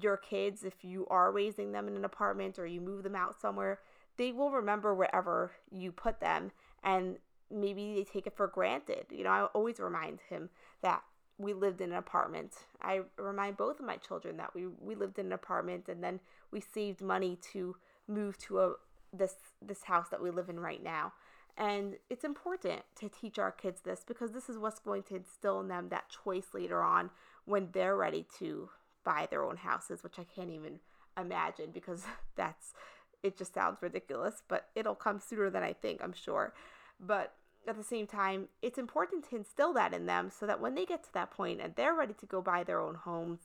your 0.01 0.17
kids, 0.17 0.65
if 0.65 0.85
you 0.85 1.07
are 1.09 1.31
raising 1.31 1.73
them 1.73 1.87
in 1.89 1.97
an 1.97 2.05
apartment 2.05 2.59
or 2.59 2.67
you 2.67 2.81
move 2.81 3.03
them 3.03 3.15
out 3.15 3.41
somewhere, 3.41 3.81
they 4.17 4.33
will 4.33 4.51
remember 4.51 4.95
wherever 4.95 5.53
you 5.71 5.93
put 5.93 6.21
them 6.21 6.51
and 6.83 7.19
maybe 7.51 7.95
they 7.95 8.05
take 8.05 8.27
it 8.27 8.37
for 8.37 8.49
granted. 8.49 9.07
You 9.11 9.25
know, 9.25 9.31
I 9.31 9.45
always 9.47 9.79
remind 9.79 10.21
him 10.29 10.51
that 10.83 11.03
we 11.39 11.53
lived 11.53 11.81
in 11.81 11.93
an 11.93 11.99
apartment. 11.99 12.55
I 12.81 13.01
remind 13.19 13.57
both 13.57 13.79
of 13.79 13.87
my 13.87 13.97
children 13.97 14.37
that 14.39 14.55
we, 14.55 14.67
we 14.67 14.95
lived 14.95 15.19
in 15.19 15.27
an 15.27 15.33
apartment 15.33 15.89
and 15.89 16.03
then 16.03 16.21
we 16.51 16.61
saved 16.61 17.01
money 17.01 17.39
to 17.53 17.77
move 18.09 18.39
to 18.39 18.61
a 18.61 18.73
this 19.13 19.35
this 19.63 19.85
house 19.85 20.09
that 20.11 20.23
we 20.23 20.31
live 20.31 20.49
in 20.49 20.61
right 20.61 20.83
now. 20.83 21.13
And 21.59 21.97
it's 22.11 22.25
important 22.25 22.83
to 23.01 23.09
teach 23.09 23.39
our 23.39 23.51
kids 23.51 23.81
this 23.81 24.05
because 24.07 24.33
this 24.33 24.49
is 24.49 24.59
what's 24.59 24.79
going 24.79 25.03
to 25.05 25.17
instill 25.17 25.61
in 25.61 25.69
them 25.69 25.89
that 25.89 26.11
choice 26.25 26.49
later 26.53 26.83
on 26.83 27.11
when 27.47 27.69
they're 27.73 27.97
ready 27.97 28.27
to 28.39 28.69
buy 29.05 29.27
their 29.31 29.43
own 29.43 29.57
houses, 29.57 30.03
which 30.03 30.19
I 30.19 30.25
can't 30.25 30.51
even 30.51 30.81
imagine 31.19 31.71
because 31.73 32.05
that's 32.37 32.75
it 33.23 33.39
just 33.39 33.55
sounds 33.55 33.79
ridiculous, 33.81 34.43
but 34.49 34.69
it'll 34.75 34.95
come 34.95 35.19
sooner 35.19 35.51
than 35.51 35.63
I 35.63 35.73
think, 35.73 36.01
I'm 36.03 36.13
sure. 36.13 36.53
But 37.01 37.33
at 37.67 37.77
the 37.77 37.83
same 37.83 38.07
time, 38.07 38.49
it's 38.63 38.79
important 38.79 39.29
to 39.29 39.37
instill 39.37 39.73
that 39.75 39.93
in 39.93 40.07
them 40.07 40.31
so 40.31 40.47
that 40.47 40.61
when 40.61 40.75
they 40.75 40.85
get 40.85 41.03
to 41.05 41.13
that 41.15 41.31
point 41.31 41.61
and 41.61 41.75
they're 41.75 41.95
ready 41.95 42.15
to 42.15 42.27
go 42.27 42.41
buy 42.41 42.65
their 42.65 42.81
own 42.81 42.95
homes, 42.95 43.41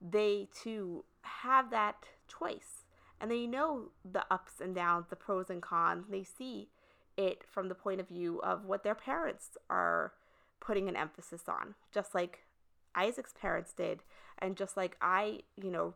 they 0.00 0.48
too 0.54 1.04
have 1.22 1.70
that 1.70 1.96
choice. 2.26 2.84
And 3.20 3.30
they 3.30 3.46
know 3.46 3.90
the 4.10 4.24
ups 4.30 4.60
and 4.60 4.74
downs, 4.74 5.06
the 5.08 5.16
pros 5.16 5.48
and 5.48 5.62
cons. 5.62 6.06
They 6.10 6.24
see 6.24 6.68
it 7.16 7.44
from 7.48 7.68
the 7.68 7.74
point 7.74 8.00
of 8.00 8.08
view 8.08 8.40
of 8.42 8.64
what 8.64 8.82
their 8.82 8.94
parents 8.94 9.56
are 9.70 10.12
putting 10.60 10.88
an 10.88 10.96
emphasis 10.96 11.42
on, 11.48 11.74
just 11.92 12.14
like 12.14 12.40
Isaac's 12.94 13.34
parents 13.40 13.72
did, 13.72 14.02
and 14.38 14.56
just 14.56 14.76
like 14.76 14.96
I, 15.00 15.40
you 15.60 15.70
know, 15.70 15.94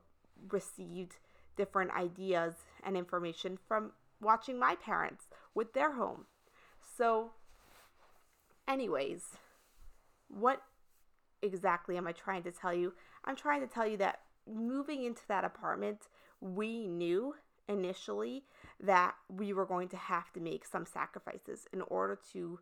received 0.50 1.16
different 1.56 1.90
ideas 1.92 2.54
and 2.84 2.96
information 2.96 3.58
from 3.66 3.92
watching 4.20 4.58
my 4.58 4.76
parents 4.76 5.24
with 5.54 5.72
their 5.72 5.94
home. 5.94 6.26
So, 6.96 7.32
anyways, 8.68 9.22
what 10.28 10.62
exactly 11.42 11.96
am 11.96 12.06
I 12.06 12.12
trying 12.12 12.42
to 12.44 12.52
tell 12.52 12.74
you? 12.74 12.92
I'm 13.24 13.36
trying 13.36 13.60
to 13.60 13.66
tell 13.66 13.86
you 13.86 13.96
that 13.98 14.20
moving 14.46 15.04
into 15.04 15.22
that 15.28 15.44
apartment, 15.44 16.08
we 16.40 16.86
knew 16.86 17.34
initially 17.68 18.44
that 18.80 19.14
we 19.28 19.52
were 19.52 19.66
going 19.66 19.88
to 19.88 19.96
have 19.96 20.32
to 20.32 20.40
make 20.40 20.64
some 20.64 20.86
sacrifices 20.86 21.66
in 21.72 21.80
order 21.82 22.18
to 22.32 22.60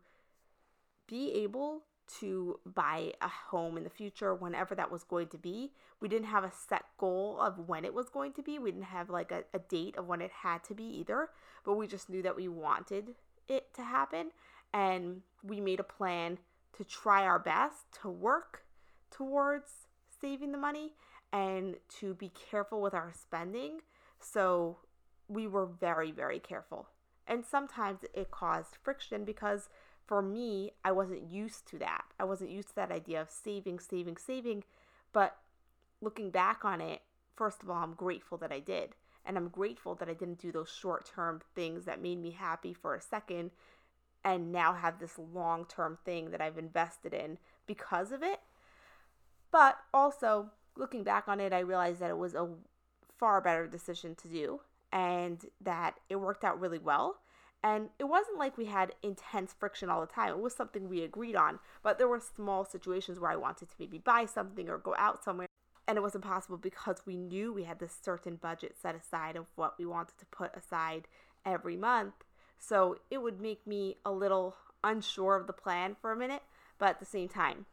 be 1.07 1.31
able 1.33 1.83
to 2.19 2.59
buy 2.65 3.11
a 3.21 3.27
home 3.27 3.77
in 3.77 3.83
the 3.83 3.89
future 3.89 4.33
whenever 4.33 4.75
that 4.75 4.91
was 4.91 5.03
going 5.03 5.27
to 5.27 5.37
be. 5.37 5.71
We 5.99 6.07
didn't 6.07 6.27
have 6.27 6.43
a 6.43 6.51
set 6.51 6.83
goal 6.97 7.39
of 7.39 7.67
when 7.67 7.83
it 7.83 7.93
was 7.93 8.09
going 8.09 8.33
to 8.33 8.43
be. 8.43 8.59
We 8.59 8.71
didn't 8.71 8.85
have 8.85 9.09
like 9.09 9.31
a, 9.31 9.43
a 9.53 9.59
date 9.59 9.97
of 9.97 10.07
when 10.07 10.21
it 10.21 10.31
had 10.43 10.63
to 10.65 10.75
be 10.75 10.83
either, 10.83 11.29
but 11.63 11.75
we 11.75 11.87
just 11.87 12.09
knew 12.09 12.21
that 12.21 12.35
we 12.35 12.47
wanted 12.47 13.15
it 13.47 13.73
to 13.75 13.83
happen 13.83 14.31
and 14.75 15.21
we 15.41 15.61
made 15.61 15.79
a 15.79 15.83
plan 15.83 16.37
to 16.77 16.83
try 16.83 17.23
our 17.23 17.39
best 17.39 17.85
to 18.01 18.09
work 18.09 18.63
towards 19.09 19.71
saving 20.19 20.51
the 20.51 20.57
money 20.57 20.91
and 21.31 21.77
to 21.99 22.13
be 22.13 22.29
careful 22.51 22.81
with 22.81 22.93
our 22.93 23.13
spending. 23.13 23.79
So 24.19 24.77
we 25.29 25.47
were 25.47 25.65
very, 25.65 26.11
very 26.11 26.39
careful. 26.39 26.89
And 27.25 27.45
sometimes 27.45 28.01
it 28.13 28.31
caused 28.31 28.75
friction 28.83 29.23
because 29.23 29.69
for 30.05 30.21
me, 30.21 30.71
I 30.83 30.91
wasn't 30.91 31.31
used 31.31 31.67
to 31.69 31.79
that. 31.79 32.03
I 32.19 32.25
wasn't 32.25 32.51
used 32.51 32.69
to 32.69 32.75
that 32.75 32.91
idea 32.91 33.21
of 33.21 33.31
saving, 33.31 33.79
saving, 33.79 34.17
saving. 34.17 34.65
But 35.13 35.37
looking 36.01 36.31
back 36.31 36.65
on 36.65 36.81
it, 36.81 37.01
first 37.33 37.63
of 37.63 37.69
all, 37.69 37.81
I'm 37.81 37.93
grateful 37.93 38.37
that 38.39 38.51
I 38.51 38.59
did. 38.59 38.89
And 39.25 39.37
I'm 39.37 39.47
grateful 39.47 39.95
that 39.95 40.09
I 40.09 40.13
didn't 40.13 40.41
do 40.41 40.51
those 40.51 40.69
short 40.69 41.09
term 41.15 41.41
things 41.55 41.85
that 41.85 42.01
made 42.01 42.21
me 42.21 42.31
happy 42.31 42.73
for 42.73 42.93
a 42.93 43.01
second 43.01 43.51
and 44.25 44.51
now 44.51 44.73
have 44.73 44.99
this 44.99 45.17
long 45.33 45.65
term 45.65 45.97
thing 46.03 46.31
that 46.31 46.41
I've 46.41 46.57
invested 46.57 47.13
in 47.13 47.37
because 47.65 48.11
of 48.11 48.21
it. 48.21 48.41
But 49.51 49.77
also, 49.93 50.49
looking 50.75 51.03
back 51.03 51.29
on 51.29 51.39
it, 51.39 51.53
I 51.53 51.59
realized 51.59 52.01
that 52.01 52.09
it 52.09 52.17
was 52.17 52.33
a 52.33 52.49
far 53.17 53.39
better 53.39 53.67
decision 53.67 54.15
to 54.15 54.27
do 54.27 54.59
and 54.91 55.45
that 55.61 55.99
it 56.09 56.17
worked 56.17 56.43
out 56.43 56.59
really 56.59 56.79
well 56.79 57.19
and 57.65 57.89
it 57.97 58.03
wasn't 58.03 58.37
like 58.37 58.59
we 58.59 58.65
had 58.65 58.93
intense 59.01 59.55
friction 59.57 59.89
all 59.89 59.99
the 59.99 60.05
time. 60.05 60.29
It 60.29 60.39
was 60.39 60.53
something 60.53 60.87
we 60.87 61.01
agreed 61.01 61.35
on, 61.35 61.57
but 61.81 61.97
there 61.97 62.07
were 62.07 62.19
small 62.19 62.63
situations 62.63 63.19
where 63.19 63.31
I 63.31 63.35
wanted 63.35 63.69
to 63.69 63.75
maybe 63.79 63.97
buy 63.97 64.27
something 64.27 64.69
or 64.69 64.77
go 64.77 64.93
out 64.99 65.23
somewhere. 65.23 65.47
And 65.87 65.97
it 65.97 66.01
was 66.01 66.13
impossible 66.13 66.57
because 66.57 67.07
we 67.07 67.17
knew 67.17 67.51
we 67.51 67.63
had 67.63 67.79
this 67.79 67.97
certain 67.99 68.35
budget 68.35 68.75
set 68.79 68.93
aside 68.93 69.35
of 69.35 69.47
what 69.55 69.79
we 69.79 69.85
wanted 69.87 70.15
to 70.19 70.27
put 70.27 70.55
aside 70.55 71.07
every 71.43 71.75
month. 71.75 72.13
So 72.59 72.97
it 73.09 73.21
would 73.21 73.39
make 73.39 73.65
me 73.65 73.97
a 74.05 74.11
little 74.11 74.55
unsure 74.83 75.35
of 75.35 75.47
the 75.47 75.53
plan 75.53 75.95
for 75.99 76.11
a 76.11 76.17
minute, 76.17 76.43
but 76.77 76.89
at 76.89 76.99
the 76.99 77.05
same 77.05 77.27
time, 77.27 77.65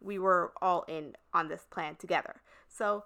we 0.00 0.18
were 0.18 0.52
all 0.60 0.84
in 0.88 1.14
on 1.32 1.48
this 1.48 1.66
plan 1.70 1.96
together. 1.96 2.42
So, 2.68 3.04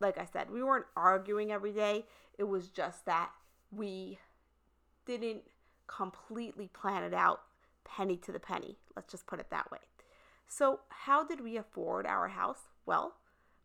like 0.00 0.18
I 0.18 0.26
said, 0.26 0.50
we 0.50 0.62
weren't 0.62 0.86
arguing 0.96 1.52
every 1.52 1.72
day. 1.72 2.04
It 2.38 2.44
was 2.44 2.68
just 2.68 3.06
that 3.06 3.30
we 3.70 4.18
didn't 5.06 5.42
completely 5.86 6.68
plan 6.68 7.02
it 7.02 7.14
out 7.14 7.42
penny 7.84 8.16
to 8.16 8.32
the 8.32 8.40
penny. 8.40 8.76
Let's 8.94 9.10
just 9.10 9.26
put 9.26 9.40
it 9.40 9.50
that 9.50 9.70
way. 9.70 9.78
So, 10.48 10.80
how 10.88 11.24
did 11.24 11.40
we 11.40 11.56
afford 11.56 12.06
our 12.06 12.28
house? 12.28 12.68
Well, 12.84 13.14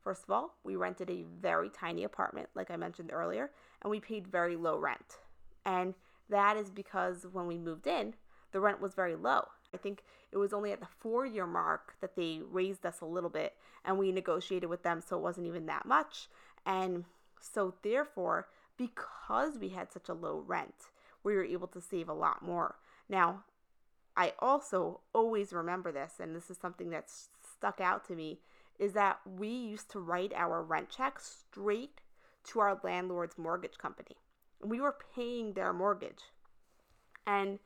first 0.03 0.23
of 0.23 0.31
all, 0.31 0.55
we 0.63 0.75
rented 0.75 1.09
a 1.09 1.25
very 1.41 1.69
tiny 1.69 2.03
apartment, 2.03 2.49
like 2.55 2.71
I 2.71 2.77
mentioned 2.77 3.11
earlier, 3.11 3.51
and 3.81 3.91
we 3.91 3.99
paid 3.99 4.27
very 4.27 4.55
low 4.55 4.77
rent. 4.77 5.19
And 5.65 5.93
that 6.29 6.57
is 6.57 6.69
because 6.69 7.25
when 7.31 7.47
we 7.47 7.57
moved 7.57 7.87
in, 7.87 8.15
the 8.51 8.59
rent 8.59 8.81
was 8.81 8.93
very 8.93 9.15
low. 9.15 9.47
I 9.73 9.77
think 9.77 10.03
it 10.31 10.37
was 10.37 10.53
only 10.53 10.71
at 10.71 10.79
the 10.79 10.87
four 10.99 11.25
year 11.25 11.47
mark 11.47 11.95
that 12.01 12.15
they 12.15 12.41
raised 12.43 12.85
us 12.85 13.01
a 13.01 13.05
little 13.05 13.29
bit, 13.29 13.55
and 13.85 13.97
we 13.97 14.11
negotiated 14.11 14.69
with 14.69 14.83
them, 14.83 15.01
so 15.01 15.17
it 15.17 15.21
wasn't 15.21 15.47
even 15.47 15.65
that 15.67 15.85
much. 15.85 16.29
And 16.65 17.05
so, 17.39 17.73
therefore, 17.81 18.47
because 18.77 19.57
we 19.59 19.69
had 19.69 19.91
such 19.91 20.09
a 20.09 20.13
low 20.13 20.43
rent, 20.45 20.75
we 21.23 21.35
were 21.35 21.43
able 21.43 21.67
to 21.67 21.81
save 21.81 22.09
a 22.09 22.13
lot 22.13 22.41
more. 22.41 22.75
Now, 23.09 23.43
I 24.15 24.33
also 24.39 25.01
always 25.13 25.53
remember 25.53 25.91
this, 25.91 26.13
and 26.19 26.35
this 26.35 26.49
is 26.49 26.57
something 26.57 26.89
that's 26.89 27.29
stuck 27.41 27.79
out 27.79 28.05
to 28.07 28.15
me, 28.15 28.39
is 28.79 28.93
that 28.93 29.19
we 29.25 29.49
used 29.49 29.89
to 29.91 29.99
write 29.99 30.33
our 30.35 30.61
rent 30.61 30.89
checks 30.89 31.43
straight 31.49 32.01
to 32.43 32.59
our 32.59 32.79
landlord's 32.83 33.37
mortgage 33.37 33.77
company. 33.77 34.17
We 34.63 34.79
were 34.79 34.95
paying 35.15 35.53
their 35.53 35.73
mortgage. 35.73 36.23
And 37.25 37.59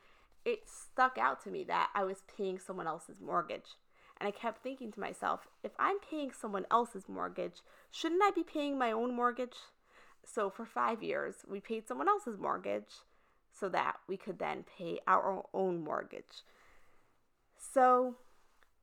it 0.43 0.63
stuck 0.67 1.17
out 1.17 1.43
to 1.43 1.49
me 1.49 1.63
that 1.65 1.89
I 1.95 2.03
was 2.03 2.23
paying 2.37 2.59
someone 2.59 2.87
else's 2.87 3.19
mortgage. 3.19 3.75
And 4.17 4.27
I 4.27 4.31
kept 4.31 4.63
thinking 4.63 4.91
to 4.93 4.99
myself, 4.99 5.47
if 5.63 5.71
I'm 5.77 5.99
paying 5.99 6.31
someone 6.31 6.65
else's 6.71 7.09
mortgage, 7.09 7.61
shouldn't 7.91 8.23
I 8.23 8.31
be 8.31 8.43
paying 8.43 8.77
my 8.77 8.91
own 8.91 9.13
mortgage? 9.13 9.57
So 10.25 10.49
for 10.49 10.65
five 10.65 11.03
years, 11.03 11.35
we 11.47 11.59
paid 11.59 11.87
someone 11.87 12.07
else's 12.07 12.37
mortgage 12.37 13.01
so 13.51 13.69
that 13.69 13.97
we 14.07 14.17
could 14.17 14.39
then 14.39 14.63
pay 14.77 14.99
our 15.07 15.43
own 15.53 15.83
mortgage. 15.83 16.43
So 17.57 18.15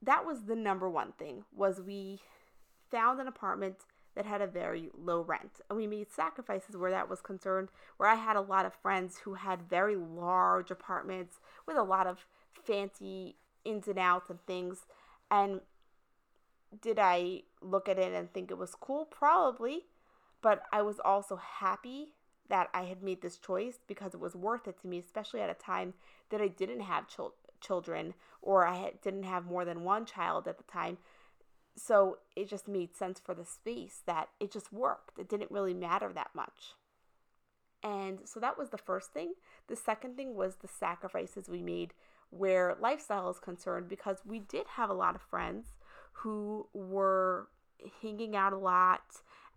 that 0.03 0.27
was 0.27 0.45
the 0.45 0.57
number 0.57 0.89
one 0.89 1.13
thing 1.13 1.45
was 1.55 1.81
we 1.81 2.21
found 2.91 3.21
an 3.21 3.29
apartment 3.29 3.77
that 4.15 4.27
had 4.27 4.43
a 4.43 4.47
very 4.47 4.91
low 4.97 5.21
rent. 5.21 5.61
And 5.69 5.79
we 5.79 5.87
made 5.87 6.11
sacrifices 6.11 6.77
where 6.77 6.91
that 6.91 7.09
was 7.09 7.21
concerned 7.21 7.69
where 7.97 8.09
i 8.09 8.15
had 8.15 8.37
a 8.37 8.41
lot 8.41 8.67
of 8.67 8.75
friends 8.75 9.19
who 9.25 9.35
had 9.35 9.69
very 9.69 9.97
large 9.97 10.71
apartments 10.71 11.41
with 11.67 11.77
a 11.77 11.83
lot 11.83 12.07
of 12.07 12.27
fancy 12.65 13.37
ins 13.65 13.89
and 13.89 13.99
outs 13.99 14.31
and 14.31 14.45
things. 14.47 14.87
And 15.31 15.61
did 16.81 16.99
i 16.99 17.43
look 17.61 17.89
at 17.89 17.99
it 17.99 18.13
and 18.13 18.33
think 18.33 18.51
it 18.51 18.59
was 18.59 18.75
cool? 18.75 19.05
Probably. 19.05 19.87
But 20.41 20.65
i 20.73 20.83
was 20.83 20.99
also 20.99 21.37
happy 21.37 22.15
that 22.49 22.69
I 22.75 22.83
had 22.83 23.03
made 23.03 23.23
this 23.23 23.39
choice 23.39 23.79
because 23.87 24.13
it 24.13 24.21
was 24.21 24.35
worth 24.37 24.69
it 24.69 24.79
to 24.83 24.87
me, 24.87 24.99
especially 24.99 25.41
at 25.41 25.49
a 25.49 25.55
time 25.55 25.95
that 26.31 26.43
I 26.43 26.49
didn't 26.49 26.81
have 26.81 27.09
chil- 27.09 27.35
children 27.63 28.13
or 28.43 28.67
I 28.67 28.93
didn't 29.03 29.23
have 29.23 29.47
more 29.47 29.65
than 29.65 29.85
one 29.85 30.05
child 30.05 30.47
at 30.47 30.59
the 30.59 30.65
time. 30.65 30.99
So 31.77 32.19
it 32.37 32.49
just 32.49 32.69
made 32.69 32.95
sense 32.95 33.19
for 33.19 33.35
the 33.35 33.45
space 33.45 34.03
that 34.07 34.29
it 34.41 34.53
just 34.53 34.73
worked. 34.73 35.19
It 35.19 35.29
didn't 35.29 35.51
really 35.51 35.75
matter 35.75 36.13
that 36.15 36.31
much. 36.35 36.75
And 37.83 38.21
so 38.25 38.39
that 38.41 38.59
was 38.59 38.71
the 38.71 38.79
first 38.79 39.13
thing. 39.13 39.35
The 39.69 39.77
second 39.77 40.17
thing 40.17 40.35
was 40.35 40.57
the 40.57 40.69
sacrifices 40.69 41.49
we 41.49 41.63
made 41.63 41.95
where 42.31 42.77
lifestyle 42.81 43.29
is 43.31 43.39
concerned 43.39 43.89
because 43.89 44.19
we 44.25 44.39
did 44.39 44.67
have 44.77 44.89
a 44.89 44.95
lot 44.95 45.15
of 45.15 45.23
friends 45.23 45.75
who 46.13 46.67
were 46.73 47.49
hanging 48.01 48.37
out 48.37 48.53
a 48.53 48.59
lot 48.59 49.03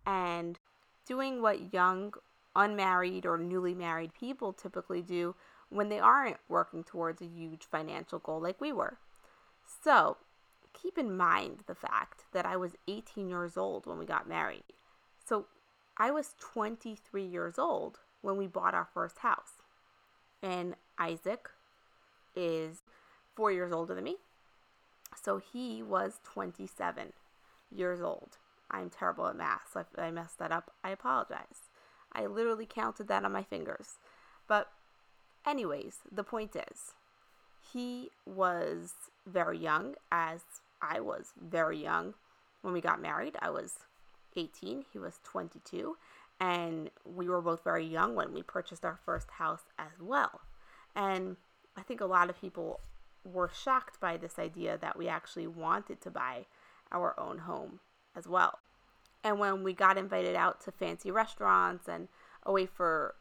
and 0.04 0.58
doing 1.06 1.40
what 1.40 1.72
young 1.72 2.12
unmarried 2.54 3.26
or 3.26 3.38
newly 3.38 3.74
married 3.74 4.12
people 4.18 4.52
typically 4.52 5.02
do 5.02 5.34
when 5.68 5.88
they 5.88 5.98
aren't 5.98 6.38
working 6.48 6.82
towards 6.82 7.20
a 7.20 7.26
huge 7.26 7.64
financial 7.64 8.18
goal 8.18 8.40
like 8.40 8.60
we 8.60 8.72
were. 8.72 8.98
So, 9.82 10.16
keep 10.80 10.98
in 10.98 11.16
mind 11.16 11.60
the 11.66 11.74
fact 11.74 12.24
that 12.32 12.46
I 12.46 12.56
was 12.56 12.76
18 12.88 13.28
years 13.28 13.56
old 13.56 13.86
when 13.86 13.98
we 13.98 14.06
got 14.06 14.28
married. 14.28 14.64
So, 15.24 15.46
I 15.96 16.10
was 16.10 16.34
23 16.40 17.24
years 17.24 17.58
old 17.58 18.00
when 18.20 18.36
we 18.36 18.46
bought 18.46 18.74
our 18.74 18.88
first 18.92 19.18
house. 19.18 19.62
And 20.42 20.74
Isaac 20.98 21.48
is 22.34 22.82
four 23.34 23.50
years 23.50 23.72
older 23.72 23.94
than 23.94 24.04
me. 24.04 24.16
So 25.22 25.38
he 25.38 25.82
was 25.82 26.20
27 26.24 27.12
years 27.70 28.00
old. 28.00 28.38
I'm 28.70 28.90
terrible 28.90 29.26
at 29.28 29.36
math, 29.36 29.70
so 29.72 29.80
if 29.80 29.86
I 29.96 30.10
messed 30.10 30.38
that 30.38 30.52
up, 30.52 30.72
I 30.82 30.90
apologize. 30.90 31.70
I 32.12 32.26
literally 32.26 32.66
counted 32.66 33.08
that 33.08 33.24
on 33.24 33.32
my 33.32 33.42
fingers. 33.42 33.98
But, 34.48 34.70
anyways, 35.46 35.98
the 36.10 36.24
point 36.24 36.56
is, 36.56 36.94
he 37.72 38.10
was 38.24 38.92
very 39.26 39.58
young, 39.58 39.94
as 40.10 40.40
I 40.88 41.00
was 41.00 41.32
very 41.40 41.82
young 41.82 42.14
when 42.62 42.72
we 42.72 42.80
got 42.80 43.00
married. 43.00 43.36
I 43.40 43.50
was 43.50 43.80
18, 44.36 44.84
he 44.92 44.98
was 44.98 45.20
22, 45.24 45.96
and 46.40 46.90
we 47.04 47.28
were 47.28 47.40
both 47.40 47.64
very 47.64 47.86
young 47.86 48.14
when 48.14 48.32
we 48.32 48.42
purchased 48.42 48.84
our 48.84 48.98
first 49.04 49.30
house 49.32 49.62
as 49.78 50.00
well. 50.00 50.40
And 50.94 51.36
I 51.76 51.82
think 51.82 52.00
a 52.00 52.06
lot 52.06 52.30
of 52.30 52.40
people 52.40 52.80
were 53.24 53.50
shocked 53.52 54.00
by 54.00 54.16
this 54.16 54.38
idea 54.38 54.78
that 54.78 54.96
we 54.96 55.08
actually 55.08 55.46
wanted 55.46 56.00
to 56.02 56.10
buy 56.10 56.46
our 56.92 57.18
own 57.18 57.38
home 57.38 57.80
as 58.14 58.26
well. 58.26 58.58
And 59.24 59.38
when 59.38 59.62
we 59.62 59.72
got 59.72 59.98
invited 59.98 60.36
out 60.36 60.60
to 60.62 60.72
fancy 60.72 61.10
restaurants 61.10 61.88
and 61.88 62.08
away 62.44 62.66
for 62.66 63.14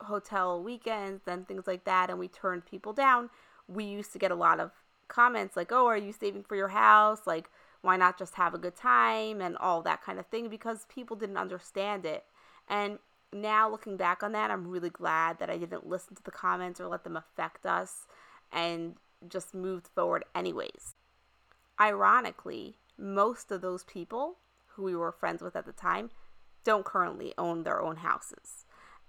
hotel 0.00 0.62
weekends 0.62 1.22
and 1.26 1.48
things 1.48 1.66
like 1.66 1.84
that, 1.84 2.10
and 2.10 2.18
we 2.18 2.28
turned 2.28 2.66
people 2.66 2.92
down, 2.92 3.30
we 3.66 3.84
used 3.84 4.12
to 4.12 4.18
get 4.18 4.30
a 4.30 4.36
lot 4.36 4.60
of 4.60 4.72
comments 5.08 5.56
like, 5.56 5.72
oh, 5.72 5.86
are 5.86 5.96
you 5.96 6.12
saving 6.12 6.44
for 6.44 6.56
your 6.56 6.68
house? 6.68 7.26
Like, 7.26 7.50
why 7.80 7.96
not 7.96 8.18
just 8.18 8.34
have 8.34 8.54
a 8.54 8.58
good 8.58 8.76
time 8.76 9.40
and 9.40 9.56
all 9.56 9.82
that 9.82 10.02
kind 10.02 10.18
of 10.18 10.26
thing 10.26 10.48
because 10.48 10.86
people 10.92 11.16
didn't 11.16 11.36
understand 11.36 12.04
it. 12.04 12.24
And 12.68 12.98
now 13.32 13.70
looking 13.70 13.96
back 13.96 14.22
on 14.22 14.32
that, 14.32 14.50
I'm 14.50 14.66
really 14.66 14.90
glad 14.90 15.38
that 15.38 15.50
I 15.50 15.58
didn't 15.58 15.86
listen 15.86 16.14
to 16.16 16.22
the 16.22 16.30
comments 16.30 16.80
or 16.80 16.88
let 16.88 17.04
them 17.04 17.16
affect 17.16 17.66
us 17.66 18.06
and 18.52 18.96
just 19.28 19.54
moved 19.54 19.88
forward 19.88 20.24
anyways. 20.34 20.94
Ironically, 21.80 22.78
most 22.96 23.52
of 23.52 23.60
those 23.60 23.84
people 23.84 24.38
who 24.68 24.82
we 24.82 24.96
were 24.96 25.12
friends 25.12 25.42
with 25.42 25.56
at 25.56 25.66
the 25.66 25.72
time 25.72 26.10
don't 26.64 26.84
currently 26.84 27.34
own 27.38 27.62
their 27.62 27.80
own 27.80 27.96
houses. 27.96 28.64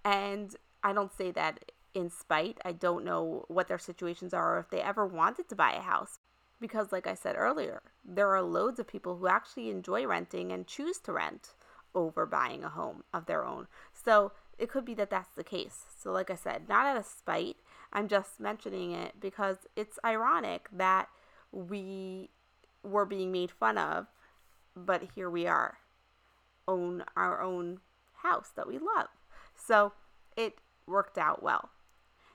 And 0.06 0.56
I 0.84 0.94
don't 0.94 1.16
say 1.16 1.32
that 1.32 1.72
in 1.94 2.10
spite. 2.10 2.60
I 2.64 2.72
don't 2.72 3.06
know 3.06 3.46
what 3.48 3.68
their 3.68 3.80
situations 3.80 4.34
are 4.34 4.58
or 4.58 4.60
if 4.60 4.70
they 4.70 4.82
ever 4.82 5.06
wanted 5.06 5.50
to 5.50 5.56
buy 5.56 5.74
a 5.74 5.82
house. 5.82 6.20
Because, 6.62 6.92
like 6.92 7.08
I 7.08 7.14
said 7.14 7.36
earlier, 7.38 7.82
there 8.04 8.36
are 8.36 8.42
loads 8.42 8.80
of 8.80 8.88
people 8.88 9.16
who 9.16 9.28
actually 9.28 9.70
enjoy 9.70 10.06
renting 10.06 10.52
and 10.52 10.68
choose 10.68 10.98
to 11.00 11.14
rent 11.14 11.54
over 11.96 12.26
buying 12.26 12.64
a 12.64 12.70
home 12.70 13.04
of 13.14 13.26
their 13.28 13.46
own. 13.46 13.68
So 13.94 14.34
it 14.58 14.70
could 14.70 14.84
be 14.84 14.94
that 14.96 15.10
that's 15.10 15.34
the 15.36 15.44
case. 15.44 15.84
So, 15.98 16.12
like 16.12 16.30
I 16.30 16.36
said, 16.36 16.68
not 16.68 16.86
out 16.86 16.98
of 16.98 17.06
spite, 17.06 17.56
I'm 17.94 18.10
just 18.10 18.40
mentioning 18.40 18.92
it 18.92 19.14
because 19.20 19.58
it's 19.78 19.98
ironic 20.04 20.68
that 20.74 21.08
we 21.52 22.30
were 22.84 23.06
being 23.06 23.32
made 23.32 23.52
fun 23.52 23.78
of, 23.78 24.08
but 24.76 25.04
here 25.16 25.30
we 25.30 25.48
are, 25.48 25.78
own 26.68 27.04
our 27.16 27.42
own 27.42 27.80
house 28.22 28.52
that 28.56 28.68
we 28.68 28.78
love. 28.78 29.08
So 29.56 29.94
it 30.36 30.60
worked 30.86 31.18
out 31.18 31.42
well. 31.42 31.70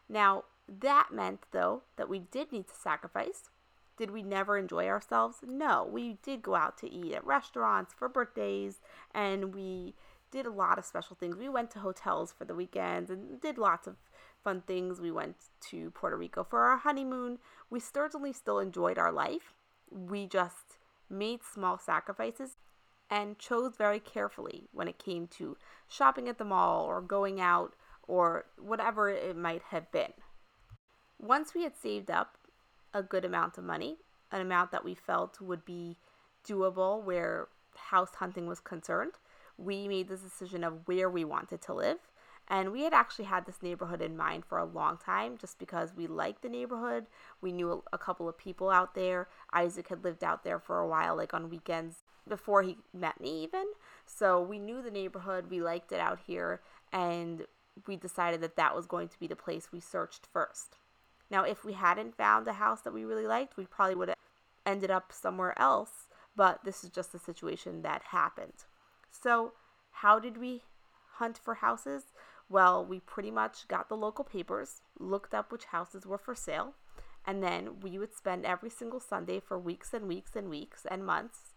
Now, 0.08 0.44
that 0.68 1.08
meant, 1.12 1.40
though, 1.52 1.82
that 1.96 2.08
we 2.08 2.18
did 2.18 2.52
need 2.52 2.68
to 2.68 2.74
sacrifice. 2.74 3.50
Did 3.96 4.10
we 4.10 4.22
never 4.22 4.58
enjoy 4.58 4.88
ourselves? 4.88 5.38
No, 5.46 5.88
we 5.90 6.18
did 6.22 6.42
go 6.42 6.56
out 6.56 6.76
to 6.78 6.90
eat 6.90 7.12
at 7.12 7.24
restaurants 7.24 7.94
for 7.94 8.08
birthdays 8.08 8.80
and 9.14 9.54
we 9.54 9.94
did 10.32 10.46
a 10.46 10.50
lot 10.50 10.78
of 10.78 10.84
special 10.84 11.14
things. 11.14 11.36
We 11.36 11.48
went 11.48 11.70
to 11.72 11.78
hotels 11.78 12.32
for 12.36 12.44
the 12.44 12.56
weekends 12.56 13.08
and 13.08 13.40
did 13.40 13.56
lots 13.56 13.86
of 13.86 13.96
fun 14.42 14.62
things. 14.62 15.00
We 15.00 15.12
went 15.12 15.36
to 15.70 15.92
Puerto 15.92 16.16
Rico 16.16 16.42
for 16.42 16.64
our 16.64 16.78
honeymoon. 16.78 17.38
We 17.70 17.78
certainly 17.78 18.32
still 18.32 18.58
enjoyed 18.58 18.98
our 18.98 19.12
life. 19.12 19.54
We 19.90 20.26
just 20.26 20.78
made 21.08 21.40
small 21.44 21.78
sacrifices 21.78 22.56
and 23.08 23.38
chose 23.38 23.76
very 23.76 24.00
carefully 24.00 24.64
when 24.72 24.88
it 24.88 24.98
came 24.98 25.28
to 25.28 25.56
shopping 25.86 26.28
at 26.28 26.38
the 26.38 26.44
mall 26.44 26.84
or 26.84 27.00
going 27.00 27.40
out 27.40 27.74
or 28.06 28.44
whatever 28.58 29.08
it 29.08 29.36
might 29.36 29.62
have 29.70 29.90
been. 29.92 30.12
Once 31.20 31.54
we 31.54 31.62
had 31.62 31.76
saved 31.76 32.10
up 32.10 32.36
a 32.92 33.02
good 33.02 33.24
amount 33.24 33.58
of 33.58 33.64
money, 33.64 33.96
an 34.30 34.40
amount 34.40 34.70
that 34.72 34.84
we 34.84 34.94
felt 34.94 35.40
would 35.40 35.64
be 35.64 35.96
doable 36.46 37.02
where 37.02 37.48
house 37.76 38.14
hunting 38.16 38.46
was 38.46 38.60
concerned, 38.60 39.12
we 39.56 39.88
made 39.88 40.08
the 40.08 40.16
decision 40.16 40.64
of 40.64 40.86
where 40.86 41.08
we 41.08 41.24
wanted 41.24 41.60
to 41.62 41.74
live. 41.74 41.98
And 42.46 42.72
we 42.72 42.82
had 42.82 42.92
actually 42.92 43.24
had 43.24 43.46
this 43.46 43.62
neighborhood 43.62 44.02
in 44.02 44.16
mind 44.16 44.44
for 44.44 44.58
a 44.58 44.66
long 44.66 44.98
time 44.98 45.38
just 45.38 45.58
because 45.58 45.94
we 45.96 46.06
liked 46.06 46.42
the 46.42 46.50
neighborhood. 46.50 47.06
We 47.40 47.52
knew 47.52 47.82
a 47.90 47.98
couple 47.98 48.28
of 48.28 48.36
people 48.36 48.68
out 48.68 48.94
there. 48.94 49.28
Isaac 49.52 49.88
had 49.88 50.04
lived 50.04 50.22
out 50.22 50.44
there 50.44 50.58
for 50.58 50.78
a 50.78 50.86
while, 50.86 51.16
like 51.16 51.32
on 51.32 51.48
weekends 51.48 52.02
before 52.28 52.62
he 52.62 52.76
met 52.92 53.18
me, 53.18 53.44
even. 53.44 53.64
So 54.04 54.42
we 54.42 54.58
knew 54.58 54.82
the 54.82 54.90
neighborhood. 54.90 55.50
We 55.50 55.62
liked 55.62 55.90
it 55.92 56.00
out 56.00 56.18
here. 56.26 56.60
And 56.92 57.46
we 57.86 57.96
decided 57.96 58.40
that 58.40 58.56
that 58.56 58.74
was 58.74 58.86
going 58.86 59.08
to 59.08 59.18
be 59.18 59.26
the 59.26 59.36
place 59.36 59.68
we 59.72 59.80
searched 59.80 60.28
first. 60.32 60.76
Now, 61.30 61.44
if 61.44 61.64
we 61.64 61.72
hadn't 61.72 62.16
found 62.16 62.46
a 62.46 62.54
house 62.54 62.80
that 62.82 62.94
we 62.94 63.04
really 63.04 63.26
liked, 63.26 63.56
we 63.56 63.66
probably 63.66 63.94
would 63.94 64.08
have 64.08 64.16
ended 64.64 64.90
up 64.90 65.12
somewhere 65.12 65.58
else, 65.58 66.08
but 66.36 66.60
this 66.64 66.84
is 66.84 66.90
just 66.90 67.12
the 67.12 67.18
situation 67.18 67.82
that 67.82 68.02
happened. 68.10 68.64
So, 69.10 69.52
how 69.90 70.18
did 70.18 70.36
we 70.36 70.62
hunt 71.14 71.38
for 71.42 71.54
houses? 71.54 72.12
Well, 72.48 72.84
we 72.84 73.00
pretty 73.00 73.30
much 73.30 73.66
got 73.68 73.88
the 73.88 73.96
local 73.96 74.24
papers, 74.24 74.82
looked 74.98 75.34
up 75.34 75.50
which 75.50 75.66
houses 75.66 76.06
were 76.06 76.18
for 76.18 76.34
sale, 76.34 76.74
and 77.26 77.42
then 77.42 77.80
we 77.80 77.98
would 77.98 78.14
spend 78.14 78.44
every 78.44 78.70
single 78.70 79.00
Sunday 79.00 79.40
for 79.40 79.58
weeks 79.58 79.94
and 79.94 80.06
weeks 80.06 80.36
and 80.36 80.50
weeks 80.50 80.86
and 80.90 81.06
months 81.06 81.54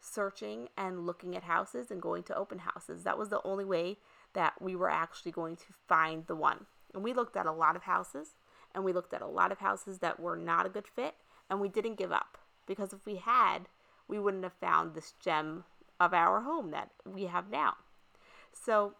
searching 0.00 0.68
and 0.76 1.06
looking 1.06 1.36
at 1.36 1.44
houses 1.44 1.90
and 1.90 2.02
going 2.02 2.22
to 2.24 2.36
open 2.36 2.58
houses. 2.58 3.04
That 3.04 3.18
was 3.18 3.30
the 3.30 3.40
only 3.42 3.64
way 3.64 3.98
that 4.34 4.60
we 4.60 4.76
were 4.76 4.90
actually 4.90 5.32
going 5.32 5.56
to 5.56 5.72
find 5.88 6.26
the 6.26 6.34
one. 6.34 6.66
And 6.92 7.02
we 7.02 7.12
looked 7.12 7.36
at 7.36 7.46
a 7.46 7.52
lot 7.52 7.76
of 7.76 7.82
houses 7.82 8.34
and 8.74 8.84
we 8.84 8.92
looked 8.92 9.14
at 9.14 9.22
a 9.22 9.26
lot 9.26 9.52
of 9.52 9.58
houses 9.58 9.98
that 9.98 10.20
were 10.20 10.36
not 10.36 10.66
a 10.66 10.70
good 10.70 10.86
fit 10.86 11.14
and 11.48 11.60
we 11.60 11.68
didn't 11.68 11.96
give 11.98 12.12
up 12.12 12.38
because 12.66 12.92
if 12.92 13.04
we 13.06 13.16
had, 13.16 13.60
we 14.08 14.18
wouldn't 14.18 14.44
have 14.44 14.52
found 14.54 14.94
this 14.94 15.14
gem 15.20 15.64
of 16.00 16.12
our 16.12 16.40
home 16.40 16.70
that 16.70 16.90
we 17.04 17.24
have 17.26 17.50
now. 17.50 17.74
So, 18.52 18.94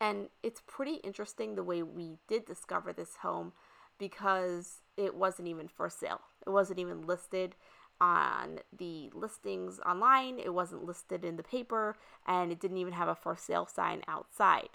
and 0.00 0.28
it's 0.42 0.62
pretty 0.66 0.96
interesting 0.96 1.54
the 1.54 1.64
way 1.64 1.82
we 1.82 2.18
did 2.28 2.44
discover 2.44 2.92
this 2.92 3.16
home 3.22 3.52
because 3.98 4.78
it 4.96 5.14
wasn't 5.14 5.48
even 5.48 5.68
for 5.68 5.88
sale. 5.88 6.20
It 6.46 6.50
wasn't 6.50 6.78
even 6.78 7.06
listed 7.06 7.54
on 8.00 8.60
the 8.76 9.10
listings 9.14 9.80
online, 9.86 10.38
it 10.38 10.54
wasn't 10.54 10.84
listed 10.84 11.24
in 11.24 11.36
the 11.36 11.42
paper, 11.42 11.96
and 12.26 12.52
it 12.52 12.60
didn't 12.60 12.76
even 12.76 12.92
have 12.92 13.08
a 13.08 13.14
for 13.14 13.36
sale 13.36 13.66
sign 13.66 14.02
outside. 14.08 14.70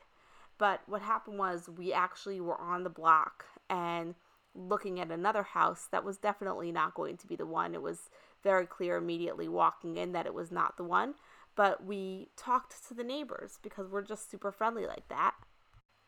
But 0.58 0.82
what 0.86 1.02
happened 1.02 1.40
was 1.40 1.70
we 1.70 1.92
actually 1.92 2.40
were 2.40 2.60
on 2.60 2.84
the 2.84 2.90
block 2.90 3.46
and 3.70 4.16
looking 4.54 5.00
at 5.00 5.10
another 5.10 5.44
house 5.44 5.88
that 5.92 6.04
was 6.04 6.18
definitely 6.18 6.72
not 6.72 6.94
going 6.94 7.18
to 7.18 7.28
be 7.28 7.36
the 7.36 7.46
one. 7.46 7.74
It 7.74 7.82
was 7.82 8.10
very 8.44 8.66
clear 8.66 8.98
immediately 8.98 9.48
walking 9.48 9.98
in 9.98 10.12
that 10.12 10.26
it 10.26 10.34
was 10.34 10.52
not 10.52 10.78
the 10.78 10.84
one. 10.84 11.16
But 11.56 11.86
we 11.86 12.30
talked 12.38 12.88
to 12.88 12.94
the 12.94 13.04
neighbors 13.04 13.60
because 13.62 13.90
we're 13.90 14.04
just 14.04 14.30
super 14.30 14.52
friendly 14.52 14.86
like 14.86 15.08
that. 15.10 15.36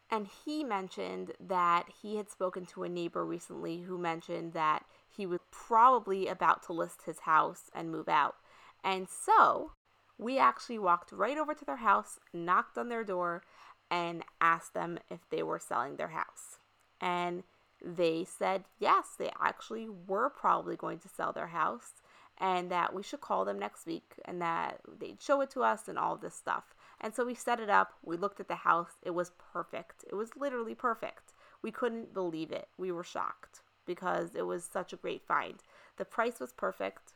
And 0.10 0.28
he 0.46 0.64
mentioned 0.64 1.32
that 1.40 1.86
he 2.02 2.18
had 2.18 2.30
spoken 2.30 2.66
to 2.68 2.84
a 2.84 2.90
neighbor 2.90 3.26
recently 3.26 3.82
who 3.82 3.98
mentioned 3.98 4.54
that 4.54 4.86
he 5.16 5.26
was 5.26 5.42
probably 5.52 6.28
about 6.28 6.64
to 6.64 6.74
list 6.74 7.04
his 7.06 7.20
house 7.20 7.70
and 7.74 7.92
move 7.92 8.10
out. 8.10 8.36
And 8.84 9.08
so 9.08 9.72
we 10.18 10.40
actually 10.40 10.80
walked 10.80 11.12
right 11.12 11.38
over 11.38 11.54
to 11.54 11.66
their 11.66 11.78
house, 11.78 12.20
knocked 12.34 12.78
on 12.78 12.90
their 12.90 13.04
door, 13.04 13.44
and 13.90 14.24
asked 14.42 14.74
them 14.74 15.00
if 15.10 15.20
they 15.30 15.44
were 15.44 15.60
selling 15.60 15.96
their 15.96 16.10
house. 16.10 16.58
And 17.00 17.44
they 17.84 18.26
said 18.26 18.64
yes, 18.80 19.10
they 19.18 19.30
actually 19.42 19.88
were 19.90 20.30
probably 20.30 20.76
going 20.76 21.00
to 21.00 21.10
sell 21.10 21.34
their 21.34 21.48
house 21.48 22.02
and 22.40 22.72
that 22.72 22.94
we 22.94 23.04
should 23.04 23.22
call 23.22 23.46
them 23.46 23.60
next 23.60 23.86
week 23.86 24.14
and 24.26 24.42
that 24.42 24.80
they'd 25.00 25.22
show 25.22 25.42
it 25.42 25.52
to 25.52 25.62
us 25.62 25.88
and 25.88 26.00
all 26.00 26.16
this 26.16 26.34
stuff. 26.34 26.74
And 27.00 27.14
so 27.14 27.26
we 27.26 27.36
set 27.36 27.60
it 27.60 27.70
up. 27.70 27.94
We 28.04 28.18
looked 28.18 28.40
at 28.40 28.48
the 28.48 28.56
house. 28.56 28.94
It 29.04 29.12
was 29.12 29.32
perfect. 29.54 30.06
It 30.10 30.16
was 30.16 30.36
literally 30.36 30.74
perfect. 30.74 31.34
We 31.62 31.72
couldn't 31.72 32.14
believe 32.14 32.52
it. 32.52 32.70
We 32.78 32.92
were 32.92 33.04
shocked 33.04 33.62
because 33.86 34.36
it 34.36 34.46
was 34.46 34.64
such 34.64 34.94
a 34.94 34.98
great 34.98 35.24
find. 35.26 35.56
The 35.98 36.06
price 36.06 36.40
was 36.40 36.54
perfect 36.54 37.14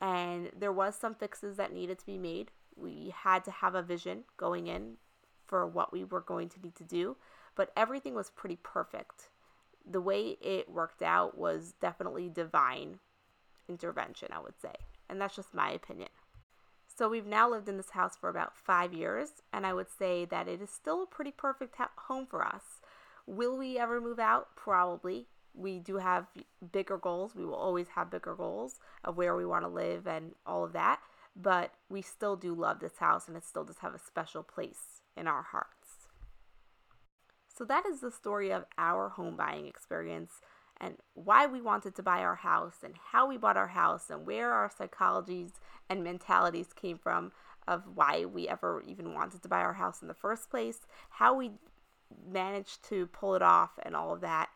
and 0.00 0.50
there 0.58 0.72
was 0.72 0.94
some 0.94 1.14
fixes 1.14 1.56
that 1.56 1.72
needed 1.72 1.98
to 1.98 2.06
be 2.06 2.18
made. 2.18 2.50
We 2.76 3.12
had 3.14 3.44
to 3.44 3.50
have 3.50 3.74
a 3.74 3.82
vision 3.82 4.24
going 4.36 4.66
in 4.66 4.96
for 5.46 5.66
what 5.66 5.92
we 5.92 6.04
were 6.04 6.20
going 6.20 6.48
to 6.50 6.60
need 6.62 6.76
to 6.76 6.84
do, 6.84 7.16
but 7.54 7.72
everything 7.76 8.14
was 8.14 8.30
pretty 8.30 8.56
perfect. 8.62 9.28
The 9.88 10.00
way 10.00 10.38
it 10.40 10.70
worked 10.70 11.02
out 11.02 11.36
was 11.36 11.74
definitely 11.80 12.28
divine 12.28 12.98
intervention, 13.68 14.28
I 14.32 14.40
would 14.40 14.60
say. 14.60 14.74
And 15.08 15.20
that's 15.20 15.36
just 15.36 15.52
my 15.52 15.70
opinion. 15.70 16.08
So 16.86 17.08
we've 17.08 17.26
now 17.26 17.50
lived 17.50 17.68
in 17.68 17.76
this 17.76 17.90
house 17.90 18.16
for 18.16 18.28
about 18.28 18.56
five 18.56 18.92
years, 18.92 19.42
and 19.52 19.66
I 19.66 19.72
would 19.72 19.88
say 19.90 20.24
that 20.26 20.48
it 20.48 20.60
is 20.60 20.70
still 20.70 21.02
a 21.02 21.06
pretty 21.06 21.30
perfect 21.30 21.76
ha- 21.76 21.90
home 21.96 22.26
for 22.26 22.44
us. 22.44 22.80
Will 23.26 23.56
we 23.56 23.78
ever 23.78 24.00
move 24.00 24.18
out? 24.18 24.54
Probably 24.54 25.26
we 25.54 25.78
do 25.78 25.96
have 25.96 26.26
bigger 26.72 26.98
goals. 26.98 27.34
We 27.34 27.44
will 27.44 27.54
always 27.54 27.88
have 27.88 28.10
bigger 28.10 28.34
goals 28.34 28.80
of 29.04 29.16
where 29.16 29.36
we 29.36 29.46
want 29.46 29.64
to 29.64 29.68
live 29.68 30.06
and 30.06 30.32
all 30.46 30.64
of 30.64 30.72
that. 30.72 31.00
But 31.36 31.72
we 31.88 32.02
still 32.02 32.36
do 32.36 32.54
love 32.54 32.80
this 32.80 32.98
house 32.98 33.28
and 33.28 33.36
it 33.36 33.44
still 33.44 33.64
does 33.64 33.78
have 33.78 33.94
a 33.94 33.98
special 33.98 34.42
place 34.42 35.02
in 35.16 35.26
our 35.26 35.42
hearts. 35.42 36.08
So 37.56 37.64
that 37.66 37.84
is 37.86 38.00
the 38.00 38.10
story 38.10 38.52
of 38.52 38.64
our 38.78 39.10
home 39.10 39.36
buying 39.36 39.66
experience 39.66 40.40
and 40.80 40.96
why 41.14 41.46
we 41.46 41.60
wanted 41.60 41.94
to 41.96 42.02
buy 42.02 42.20
our 42.20 42.36
house 42.36 42.76
and 42.82 42.94
how 43.12 43.26
we 43.28 43.36
bought 43.36 43.58
our 43.58 43.68
house 43.68 44.08
and 44.08 44.26
where 44.26 44.52
our 44.52 44.70
psychologies 44.70 45.52
and 45.88 46.02
mentalities 46.02 46.72
came 46.74 46.96
from 46.96 47.32
of 47.68 47.82
why 47.94 48.24
we 48.24 48.48
ever 48.48 48.82
even 48.86 49.12
wanted 49.12 49.42
to 49.42 49.48
buy 49.48 49.60
our 49.60 49.74
house 49.74 50.00
in 50.00 50.08
the 50.08 50.14
first 50.14 50.50
place, 50.50 50.80
how 51.10 51.34
we 51.34 51.50
managed 52.26 52.82
to 52.88 53.06
pull 53.08 53.34
it 53.34 53.42
off 53.42 53.72
and 53.82 53.94
all 53.94 54.12
of 54.12 54.22
that. 54.22 54.48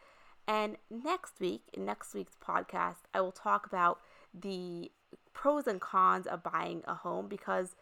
And 0.47 0.77
next 0.91 1.41
week, 1.41 1.63
in 1.73 1.85
next 1.85 2.15
week's 2.15 2.37
podcast, 2.37 3.07
I 3.15 3.21
will 3.21 3.33
talk 3.33 3.67
about 3.67 4.01
the 4.33 4.91
pros 5.33 5.67
and 5.67 5.81
cons 5.81 6.27
of 6.27 6.43
buying 6.43 6.83
a 6.87 6.95
home 6.95 7.29
because 7.29 7.75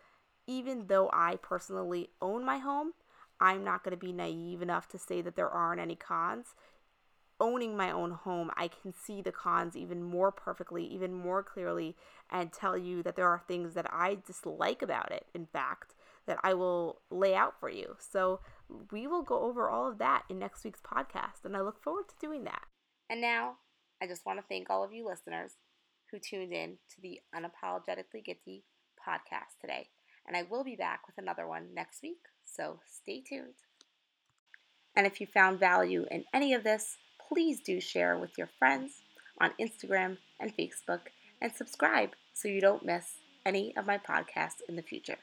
even 0.47 0.87
though 0.87 1.11
I 1.13 1.37
personally 1.37 2.11
own 2.21 2.45
my 2.45 2.59
home, 2.59 2.93
I'm 3.41 3.65
not 3.65 3.83
going 3.83 3.97
to 3.97 4.05
be 4.05 4.13
naive 4.13 4.63
enough 4.63 4.89
to 4.89 4.99
say 4.99 5.21
that 5.23 5.35
there 5.37 5.49
aren't 5.49 5.81
any 5.81 5.97
cons. 5.97 6.55
Owning 7.41 7.77
my 7.77 7.91
own 7.91 8.13
home, 8.13 8.51
I 8.57 8.69
can 8.69 8.93
see 8.93 9.21
the 9.21 9.33
cons 9.33 9.77
even 9.77 10.03
more 10.03 10.31
perfectly, 10.31 10.85
even 10.85 11.13
more 11.13 11.43
clearly, 11.43 11.97
and 12.31 12.53
tell 12.53 12.79
you 12.79 13.03
that 13.03 13.17
there 13.17 13.27
are 13.27 13.41
things 13.41 13.75
that 13.75 13.93
I 13.93 14.19
dislike 14.25 14.81
about 14.81 15.11
it, 15.11 15.27
in 15.35 15.47
fact, 15.47 15.95
that 16.27 16.39
I 16.45 16.55
will 16.55 17.01
lay 17.11 17.35
out 17.35 17.59
for 17.59 17.69
you. 17.69 17.97
So 17.99 18.39
we 18.91 19.07
will 19.07 19.23
go 19.23 19.41
over 19.41 19.69
all 19.69 19.91
of 19.91 19.99
that 19.99 20.25
in 20.29 20.39
next 20.39 20.65
week's 20.65 20.81
podcast, 20.81 21.45
and 21.45 21.57
I 21.57 21.61
look 21.61 21.83
forward 21.83 22.09
to 22.09 22.15
doing 22.21 22.45
that. 22.45 22.63
And 23.11 23.21
now, 23.21 23.57
I 24.03 24.07
just 24.07 24.27
want 24.27 24.39
to 24.39 24.45
thank 24.49 24.69
all 24.69 24.83
of 24.85 24.93
you 24.93 25.07
listeners 25.07 25.53
who 26.11 26.19
tuned 26.19 26.53
in 26.53 26.79
to 26.95 27.01
the 27.01 27.21
Unapologetically 27.35 28.25
Gitty 28.25 28.65
podcast 29.07 29.61
today. 29.61 29.89
And 30.27 30.37
I 30.37 30.43
will 30.43 30.65
be 30.65 30.77
back 30.77 31.07
with 31.07 31.19
another 31.19 31.47
one 31.47 31.69
next 31.75 32.03
week, 32.03 32.21
so 32.45 32.81
stay 32.87 33.21
tuned. 33.21 33.55
And 34.95 35.07
if 35.07 35.21
you 35.21 35.27
found 35.27 35.59
value 35.59 36.07
in 36.11 36.25
any 36.33 36.53
of 36.53 36.65
this, 36.65 36.97
please 37.29 37.61
do 37.61 37.81
share 37.81 38.19
with 38.19 38.37
your 38.37 38.49
friends 38.59 39.03
on 39.41 39.53
Instagram 39.61 40.19
and 40.39 40.57
Facebook 40.57 41.01
and 41.41 41.53
subscribe 41.53 42.11
so 42.35 42.49
you 42.49 42.61
don't 42.61 42.85
miss 42.85 43.19
any 43.45 43.75
of 43.77 43.87
my 43.87 43.99
podcasts 43.99 44.61
in 44.69 44.77
the 44.77 44.83
future. 44.83 45.19